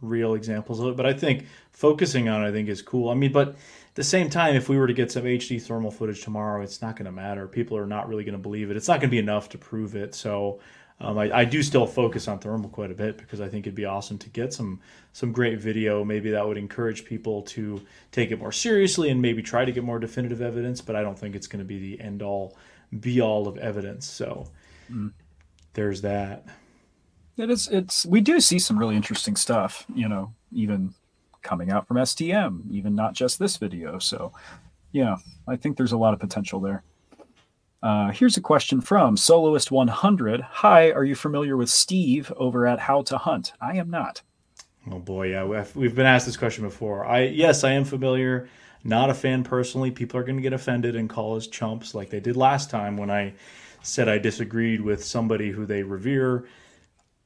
[0.00, 3.10] real examples of it, but I think focusing on it, I think is cool.
[3.10, 3.56] I mean, but
[3.94, 6.96] the same time, if we were to get some HD thermal footage tomorrow, it's not
[6.96, 7.46] going to matter.
[7.46, 8.76] People are not really going to believe it.
[8.76, 10.14] It's not going to be enough to prove it.
[10.14, 10.60] So
[11.00, 13.74] um, I, I, do still focus on thermal quite a bit because I think it'd
[13.74, 14.80] be awesome to get some
[15.12, 16.04] some great video.
[16.04, 19.82] Maybe that would encourage people to take it more seriously and maybe try to get
[19.82, 20.80] more definitive evidence.
[20.80, 22.56] But I don't think it's going to be the end all,
[23.00, 24.06] be all of evidence.
[24.06, 24.46] So
[24.90, 25.12] mm.
[25.72, 26.46] there's that.
[27.36, 27.68] It is.
[27.68, 28.06] It's.
[28.06, 29.86] We do see some really interesting stuff.
[29.92, 30.94] You know, even
[31.44, 34.00] coming out from STM, even not just this video.
[34.00, 34.32] So,
[34.90, 35.16] yeah,
[35.46, 36.82] I think there's a lot of potential there.
[37.82, 40.40] Uh, here's a question from Soloist 100.
[40.40, 43.52] Hi, are you familiar with Steve over at How to Hunt?
[43.60, 44.22] I am not.
[44.90, 47.06] Oh boy, yeah, we've been asked this question before.
[47.06, 48.48] I yes, I am familiar.
[48.84, 49.90] Not a fan personally.
[49.90, 52.96] People are going to get offended and call us chumps, like they did last time
[52.96, 53.34] when I
[53.82, 56.44] said I disagreed with somebody who they revere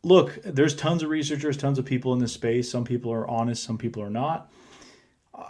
[0.03, 2.71] look, there's tons of researchers, tons of people in this space.
[2.71, 4.51] Some people are honest, some people are not.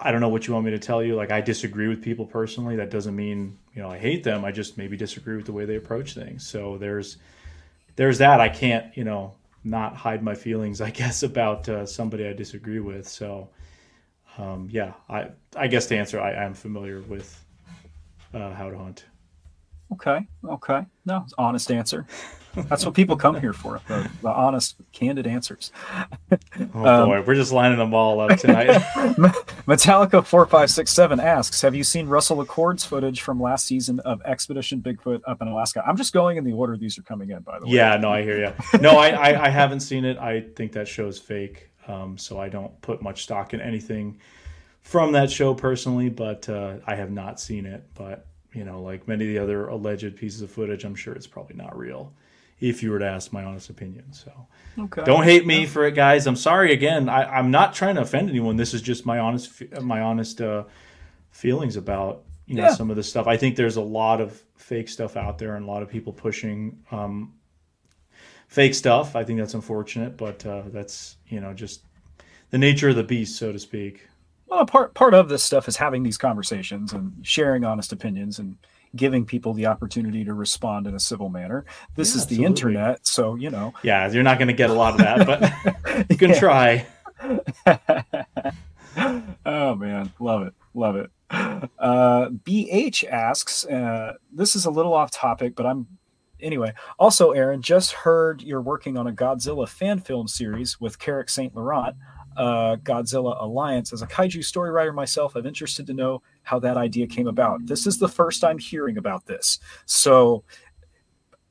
[0.00, 1.14] I don't know what you want me to tell you.
[1.14, 2.76] Like I disagree with people personally.
[2.76, 4.44] That doesn't mean you know I hate them.
[4.44, 6.46] I just maybe disagree with the way they approach things.
[6.46, 7.16] So there's
[7.96, 8.40] there's that.
[8.40, 9.34] I can't you know
[9.64, 10.80] not hide my feelings.
[10.88, 13.08] I guess about uh, somebody I disagree with.
[13.08, 13.48] So
[14.36, 17.44] um, yeah, I I guess to answer, I am familiar with
[18.34, 19.04] uh, how to hunt.
[19.92, 20.26] Okay.
[20.44, 20.84] Okay.
[21.06, 22.06] No, honest answer.
[22.62, 25.72] That's what people come here for the, the honest, candid answers.
[26.30, 28.68] oh um, boy, we're just lining them all up tonight.
[29.66, 34.00] Metallica four five six seven asks, "Have you seen Russell Acord's footage from last season
[34.00, 37.30] of Expedition Bigfoot up in Alaska?" I'm just going in the order these are coming
[37.30, 37.40] in.
[37.40, 37.72] By the way.
[37.72, 37.96] Yeah.
[37.96, 38.80] No, I hear you.
[38.80, 40.18] No, I, I, I haven't seen it.
[40.18, 41.70] I think that show is fake.
[41.86, 44.20] Um, so I don't put much stock in anything
[44.80, 47.84] from that show personally, but uh, I have not seen it.
[47.94, 51.26] But you know, like many of the other alleged pieces of footage, I'm sure it's
[51.26, 52.12] probably not real.
[52.60, 54.32] If you were to ask my honest opinion, so
[54.78, 55.04] okay.
[55.04, 56.26] don't hate me for it, guys.
[56.26, 57.08] I'm sorry again.
[57.08, 58.56] I, am not trying to offend anyone.
[58.56, 60.64] This is just my honest, my honest uh,
[61.30, 62.74] feelings about you know yeah.
[62.74, 63.26] some of the stuff.
[63.26, 66.12] I think there's a lot of fake stuff out there and a lot of people
[66.12, 67.34] pushing um,
[68.48, 69.14] fake stuff.
[69.14, 71.82] I think that's unfortunate, but uh, that's you know just
[72.50, 74.08] the nature of the beast, so to speak.
[74.48, 78.56] Well, part part of this stuff is having these conversations and sharing honest opinions and
[78.96, 81.64] giving people the opportunity to respond in a civil manner.
[81.96, 82.46] This yeah, is the absolutely.
[82.46, 83.74] internet, so you know.
[83.82, 86.86] Yeah, you're not going to get a lot of that, but you can try.
[89.46, 91.10] oh man, love it, love it.
[91.30, 95.86] Uh, BH asks, uh, this is a little off topic, but I'm
[96.40, 96.72] anyway.
[96.98, 101.54] Also, Aaron, just heard you're working on a Godzilla fan film series with Carrick Saint
[101.54, 101.94] Laurent
[102.38, 103.92] uh, Godzilla Alliance.
[103.92, 107.66] As a kaiju story writer myself, I'm interested to know how that idea came about.
[107.66, 109.58] This is the first I'm hearing about this.
[109.84, 110.44] So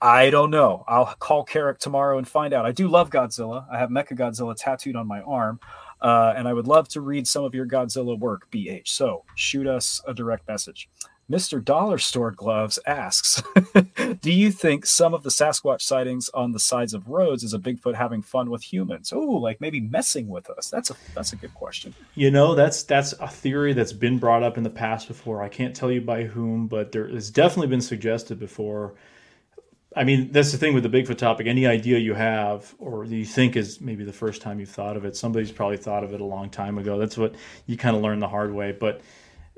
[0.02, 0.86] I don't know.
[0.88, 2.66] I'll call Carrick tomorrow and find out.
[2.66, 3.66] I do love Godzilla.
[3.72, 5.60] I have Mecha Godzilla tattooed on my arm.
[6.02, 8.88] Uh, and I would love to read some of your Godzilla work, BH.
[8.88, 10.90] So shoot us a direct message.
[11.30, 11.64] Mr.
[11.64, 13.44] Dollar Store Gloves asks,
[14.22, 17.60] "Do you think some of the Sasquatch sightings on the sides of roads is a
[17.60, 19.12] Bigfoot having fun with humans?
[19.14, 20.70] Oh, like maybe messing with us?
[20.70, 21.94] That's a that's a good question.
[22.16, 25.44] You know, that's that's a theory that's been brought up in the past before.
[25.44, 28.96] I can't tell you by whom, but there has definitely been suggested before.
[29.98, 31.48] I mean, that's the thing with the Bigfoot topic.
[31.48, 35.04] Any idea you have or you think is maybe the first time you've thought of
[35.04, 36.98] it, somebody's probably thought of it a long time ago.
[37.00, 39.02] That's what you kind of learn the hard way, but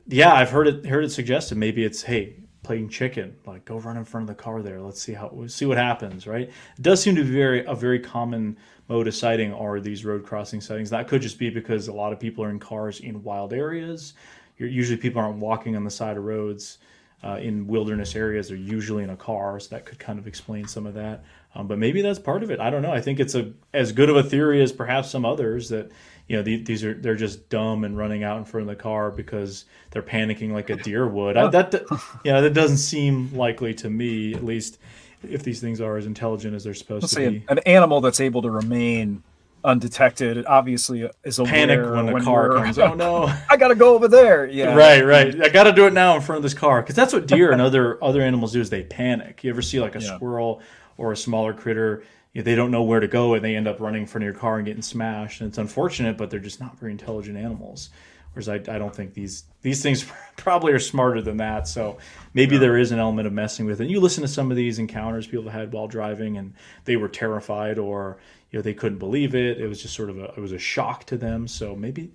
[0.09, 1.57] yeah, I've heard it heard it suggested.
[1.57, 4.81] Maybe it's hey, playing chicken, like go run in front of the car there.
[4.81, 6.27] Let's see how see what happens.
[6.27, 6.49] Right?
[6.49, 8.57] It does seem to be very a very common
[8.87, 10.89] mode of sighting are these road crossing sightings.
[10.89, 14.13] That could just be because a lot of people are in cars in wild areas.
[14.57, 16.79] You're, usually, people aren't walking on the side of roads.
[17.21, 20.65] Uh, in wilderness areas, they're usually in a car, so that could kind of explain
[20.65, 21.25] some of that.
[21.53, 22.61] Um, but maybe that's part of it.
[22.61, 22.93] I don't know.
[22.93, 25.91] I think it's a as good of a theory as perhaps some others that
[26.29, 29.09] you know these are they're just dumb and running out in front of the car
[29.09, 31.35] because they're panicking like a deer would.
[31.35, 31.73] I, that
[32.23, 34.77] yeah, that doesn't seem likely to me, at least
[35.27, 37.37] if these things are as intelligent as they're supposed Let's to be.
[37.37, 39.23] An, an animal that's able to remain
[39.61, 43.23] undetected it obviously is aware panic when the when car comes oh no.
[43.49, 44.45] I gotta go over there.
[44.45, 44.75] Yeah.
[44.79, 45.41] Right right.
[45.41, 47.59] I gotta do it now in front of this car because that's what deer and
[47.59, 49.43] other other animals do is they panic.
[49.43, 50.15] You ever see like a yeah.
[50.15, 50.61] squirrel
[50.95, 53.67] or a smaller critter you know, they don't know where to go and they end
[53.67, 55.41] up running in front of your car and getting smashed.
[55.41, 57.89] And it's unfortunate, but they're just not very intelligent animals.
[58.33, 60.05] Whereas I, I don't think these these things
[60.37, 61.67] probably are smarter than that.
[61.67, 61.97] So
[62.33, 62.61] maybe yeah.
[62.61, 63.89] there is an element of messing with it.
[63.89, 66.53] You listen to some of these encounters people had while driving, and
[66.85, 68.19] they were terrified or
[68.51, 69.59] you know they couldn't believe it.
[69.59, 71.47] It was just sort of a it was a shock to them.
[71.47, 72.13] So maybe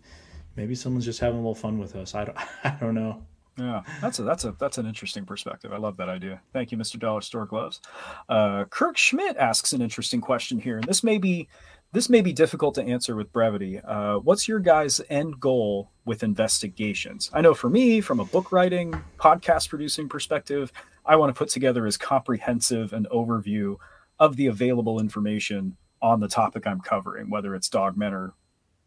[0.55, 2.15] maybe someone's just having a little fun with us.
[2.15, 3.23] I don't I don't know.
[3.57, 5.73] Yeah, that's a that's a that's an interesting perspective.
[5.73, 6.41] I love that idea.
[6.53, 6.99] Thank you, Mr.
[6.99, 7.81] Dollar Store Gloves.
[8.29, 11.49] Uh, Kirk Schmidt asks an interesting question here, and this may be
[11.93, 13.79] this may be difficult to answer with brevity.
[13.79, 17.31] Uh, what's your guys' end goal with investigations?
[17.33, 20.73] I know for me, from a book writing, podcast producing perspective,
[21.07, 23.77] I want to put together as comprehensive an overview
[24.19, 28.35] of the available information on the topic I'm covering, whether it's dogmen or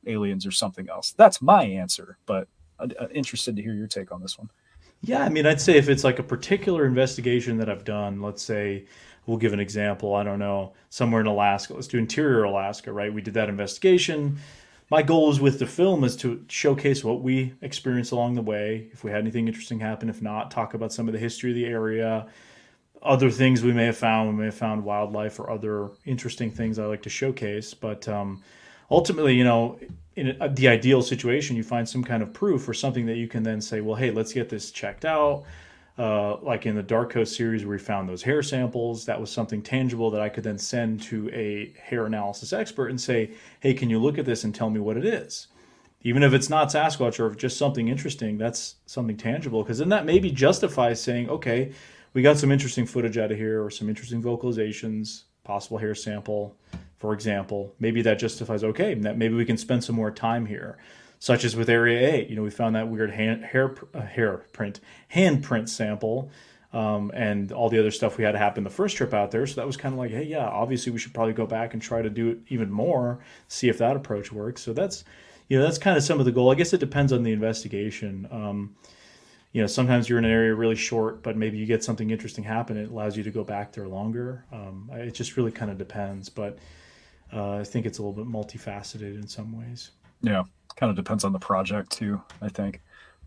[0.06, 1.14] aliens or something else.
[1.14, 2.50] That's my answer, but
[3.14, 4.50] interested to hear your take on this one.
[5.02, 8.42] Yeah, I mean, I'd say if it's like a particular investigation that I've done, let's
[8.42, 8.86] say
[9.26, 13.14] we'll give an example, I don't know, somewhere in Alaska, let's do interior Alaska, right?
[13.14, 14.40] We did that investigation.
[14.90, 18.88] My goal is with the film is to showcase what we experienced along the way.
[18.94, 21.56] If we had anything interesting happen, if not, talk about some of the history of
[21.56, 22.28] the area,
[23.02, 24.30] other things we may have found.
[24.30, 27.74] We may have found wildlife or other interesting things I like to showcase.
[27.74, 28.42] But um,
[28.90, 29.80] ultimately, you know,
[30.16, 33.44] in the ideal situation, you find some kind of proof or something that you can
[33.44, 35.44] then say, well, hey, let's get this checked out.
[35.98, 39.32] Uh, like in the Dark Coast series where we found those hair samples, that was
[39.32, 43.32] something tangible that I could then send to a hair analysis expert and say,
[43.62, 45.48] hey, can you look at this and tell me what it is?
[46.08, 49.64] even if it's not Sasquatch or just something interesting, that's something tangible.
[49.64, 51.74] Because then that maybe justifies saying, okay,
[52.14, 56.56] we got some interesting footage out of here or some interesting vocalizations, possible hair sample,
[56.98, 57.76] for example.
[57.80, 60.78] Maybe that justifies, okay, that maybe we can spend some more time here.
[61.20, 64.46] Such as with Area A, you know, we found that weird hand, hair, uh, hair
[64.54, 64.80] print,
[65.14, 66.30] handprint sample
[66.74, 69.48] um, and all the other stuff we had happen the first trip out there.
[69.48, 71.82] So that was kind of like, hey, yeah, obviously we should probably go back and
[71.82, 74.62] try to do it even more, see if that approach works.
[74.62, 75.04] So that's,
[75.48, 76.52] you know, that's kind of some of the goal.
[76.52, 78.28] I guess it depends on the investigation.
[78.30, 78.76] Um,
[79.54, 82.44] you know, sometimes you're in an area really short, but maybe you get something interesting
[82.44, 82.78] happen.
[82.78, 84.46] It allows you to go back there longer.
[84.52, 86.60] Um, it just really kind of depends, but
[87.34, 89.92] uh, I think it's a little bit multifaceted in some ways.
[90.22, 90.44] Yeah,
[90.76, 92.22] kind of depends on the project too.
[92.42, 92.82] I think,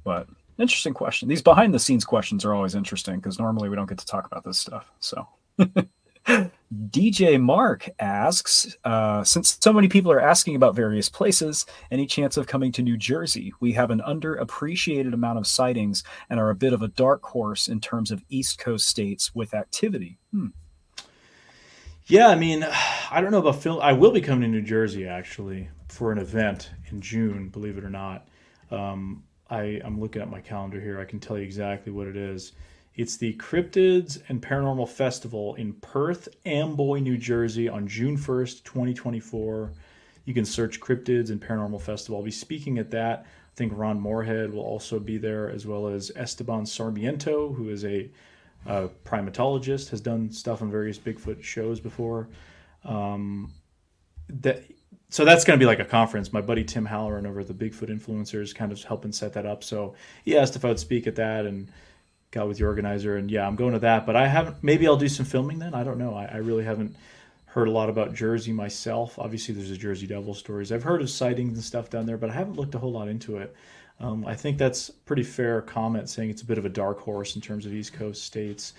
[0.05, 0.28] but
[0.59, 1.28] interesting question.
[1.28, 4.26] These behind the scenes questions are always interesting because normally we don't get to talk
[4.26, 4.90] about this stuff.
[5.01, 5.26] So.
[6.90, 12.36] DJ Mark asks, uh, since so many people are asking about various places, any chance
[12.36, 13.53] of coming to New Jersey?
[13.61, 17.68] We have an underappreciated amount of sightings and are a bit of a dark horse
[17.68, 20.18] in terms of East Coast states with activity.
[20.32, 20.48] Hmm.
[22.11, 22.66] Yeah, I mean,
[23.12, 23.80] I don't know about Phil.
[23.80, 27.84] I will be coming to New Jersey actually for an event in June, believe it
[27.84, 28.26] or not.
[28.72, 31.00] Um, I, I'm looking at my calendar here.
[31.00, 32.52] I can tell you exactly what it is.
[32.96, 39.72] It's the Cryptids and Paranormal Festival in Perth Amboy, New Jersey on June 1st, 2024.
[40.24, 42.18] You can search Cryptids and Paranormal Festival.
[42.18, 43.20] I'll be speaking at that.
[43.20, 47.84] I think Ron Morehead will also be there, as well as Esteban Sarmiento, who is
[47.84, 48.11] a,
[48.66, 52.28] a primatologist, has done stuff on various Bigfoot shows before.
[52.84, 53.52] Um,
[54.28, 54.62] that
[55.11, 56.32] so that's going to be like a conference.
[56.32, 59.64] My buddy Tim Halloran over at the Bigfoot Influencers kind of helping set that up.
[59.64, 59.94] So
[60.24, 61.68] he asked if I would speak at that and
[62.30, 63.16] got with the organizer.
[63.16, 64.06] And yeah, I'm going to that.
[64.06, 64.62] But I haven't.
[64.62, 65.74] Maybe I'll do some filming then.
[65.74, 66.14] I don't know.
[66.14, 66.94] I, I really haven't
[67.46, 69.18] heard a lot about Jersey myself.
[69.18, 70.70] Obviously, there's a Jersey Devil stories.
[70.70, 73.08] I've heard of sightings and stuff down there, but I haven't looked a whole lot
[73.08, 73.54] into it.
[74.01, 77.36] Um, I think that's pretty fair comment saying it's a bit of a dark horse
[77.36, 78.72] in terms of East Coast states.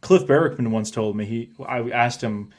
[0.00, 1.50] Cliff Barackman once told me he.
[1.66, 2.52] I asked him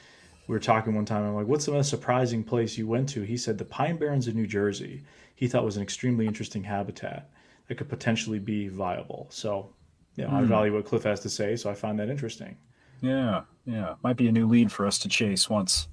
[0.48, 1.24] we were talking one time.
[1.24, 4.28] I'm like, "What's the most surprising place you went to?" He said the Pine Barrens
[4.28, 5.04] of New Jersey.
[5.36, 7.30] He thought was an extremely interesting habitat
[7.68, 9.28] that could potentially be viable.
[9.30, 9.74] So,
[10.16, 10.34] you know, mm.
[10.34, 10.48] I hmm.
[10.48, 12.58] value what Cliff has to say, so I find that interesting.
[13.02, 15.88] Yeah, yeah, might be a new lead for us to chase once,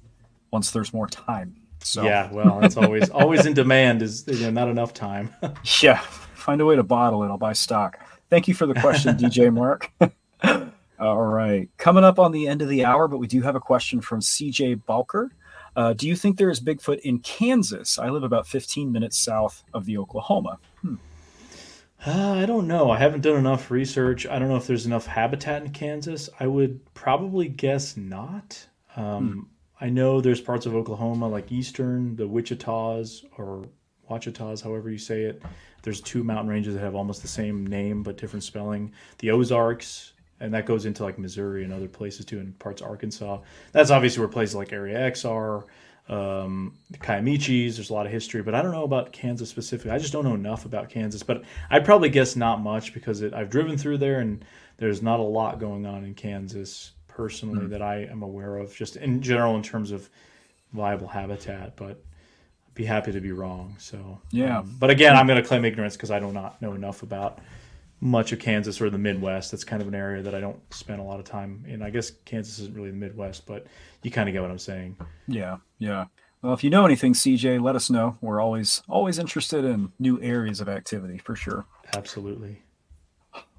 [0.51, 1.55] once there's more time.
[1.83, 2.03] So.
[2.03, 4.01] Yeah, well, it's always always in demand.
[4.01, 5.33] Is you know, not enough time.
[5.81, 5.99] yeah,
[6.35, 7.27] find a way to bottle it.
[7.27, 7.99] I'll buy stock.
[8.29, 9.91] Thank you for the question, DJ Mark.
[10.99, 11.69] All right.
[11.77, 14.21] Coming up on the end of the hour, but we do have a question from
[14.21, 15.31] CJ Balker.
[15.75, 17.97] Uh, do you think there is Bigfoot in Kansas?
[17.97, 20.59] I live about 15 minutes south of the Oklahoma.
[20.81, 20.95] Hmm.
[22.05, 22.91] Uh, I don't know.
[22.91, 24.27] I haven't done enough research.
[24.27, 26.29] I don't know if there's enough habitat in Kansas.
[26.39, 28.67] I would probably guess not.
[28.95, 29.39] Um, hmm.
[29.83, 33.65] I know there's parts of Oklahoma, like eastern, the Wichitas or
[34.09, 35.43] Ouachitas, however you say it.
[35.81, 38.93] There's two mountain ranges that have almost the same name but different spelling.
[39.17, 42.87] The Ozarks and that goes into like Missouri and other places too, and parts of
[42.87, 43.39] Arkansas.
[43.73, 45.65] That's obviously where places like Area X are.
[46.07, 49.91] Um, the Kiamichis, there's a lot of history, but I don't know about Kansas specifically.
[49.91, 53.33] I just don't know enough about Kansas, but I'd probably guess not much because it,
[53.33, 54.45] I've driven through there and
[54.77, 57.69] there's not a lot going on in Kansas personally mm-hmm.
[57.69, 60.09] that I am aware of, just in general in terms of
[60.71, 61.75] viable habitat.
[61.75, 62.03] But
[62.67, 63.75] I'd be happy to be wrong.
[63.79, 66.73] So yeah, um, but again, I'm going to claim ignorance because I do not know
[66.73, 67.39] enough about
[68.01, 69.51] much of Kansas or the Midwest.
[69.51, 71.81] That's kind of an area that I don't spend a lot of time in.
[71.81, 73.67] I guess Kansas isn't really the Midwest, but
[74.01, 74.97] you kind of get what I'm saying.
[75.27, 76.05] Yeah, yeah.
[76.41, 78.17] Well, if you know anything, CJ, let us know.
[78.19, 81.65] We're always always interested in new areas of activity for sure.
[81.95, 82.62] Absolutely.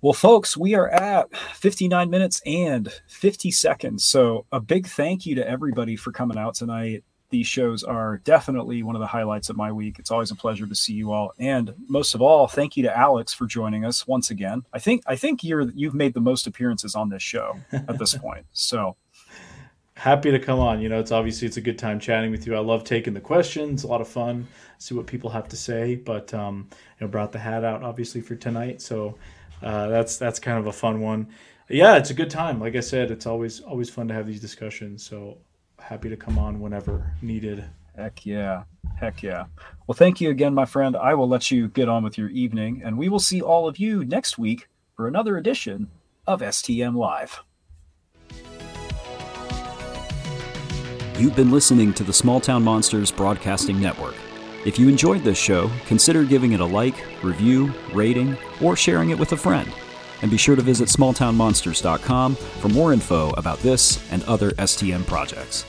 [0.00, 4.04] Well, folks, we are at 59 minutes and 50 seconds.
[4.04, 7.04] So, a big thank you to everybody for coming out tonight
[7.34, 9.98] these shows are definitely one of the highlights of my week.
[9.98, 12.96] It's always a pleasure to see you all, and most of all, thank you to
[12.96, 14.62] Alex for joining us once again.
[14.72, 18.14] I think I think you're you've made the most appearances on this show at this
[18.26, 18.46] point.
[18.52, 18.94] So
[19.96, 20.80] happy to come on.
[20.80, 22.54] You know, it's obviously it's a good time chatting with you.
[22.54, 23.82] I love taking the questions.
[23.82, 24.46] A lot of fun.
[24.78, 25.96] See what people have to say.
[25.96, 26.68] But um,
[27.00, 28.80] you know, brought the hat out obviously for tonight.
[28.80, 29.16] So
[29.62, 31.28] uh, that's that's kind of a fun one.
[31.68, 32.60] Yeah, it's a good time.
[32.60, 35.04] Like I said, it's always always fun to have these discussions.
[35.04, 35.38] So
[35.78, 37.64] happy to come on whenever needed.
[37.96, 38.64] Heck yeah.
[38.96, 39.46] Heck yeah.
[39.86, 40.96] Well, thank you again, my friend.
[40.96, 43.78] I will let you get on with your evening, and we will see all of
[43.78, 45.90] you next week for another edition
[46.26, 47.42] of STM Live.
[51.18, 54.16] You've been listening to the Small Town Monsters Broadcasting Network.
[54.64, 59.18] If you enjoyed this show, consider giving it a like, review, rating, or sharing it
[59.18, 59.70] with a friend.
[60.22, 65.66] And be sure to visit smalltownmonsters.com for more info about this and other STM projects.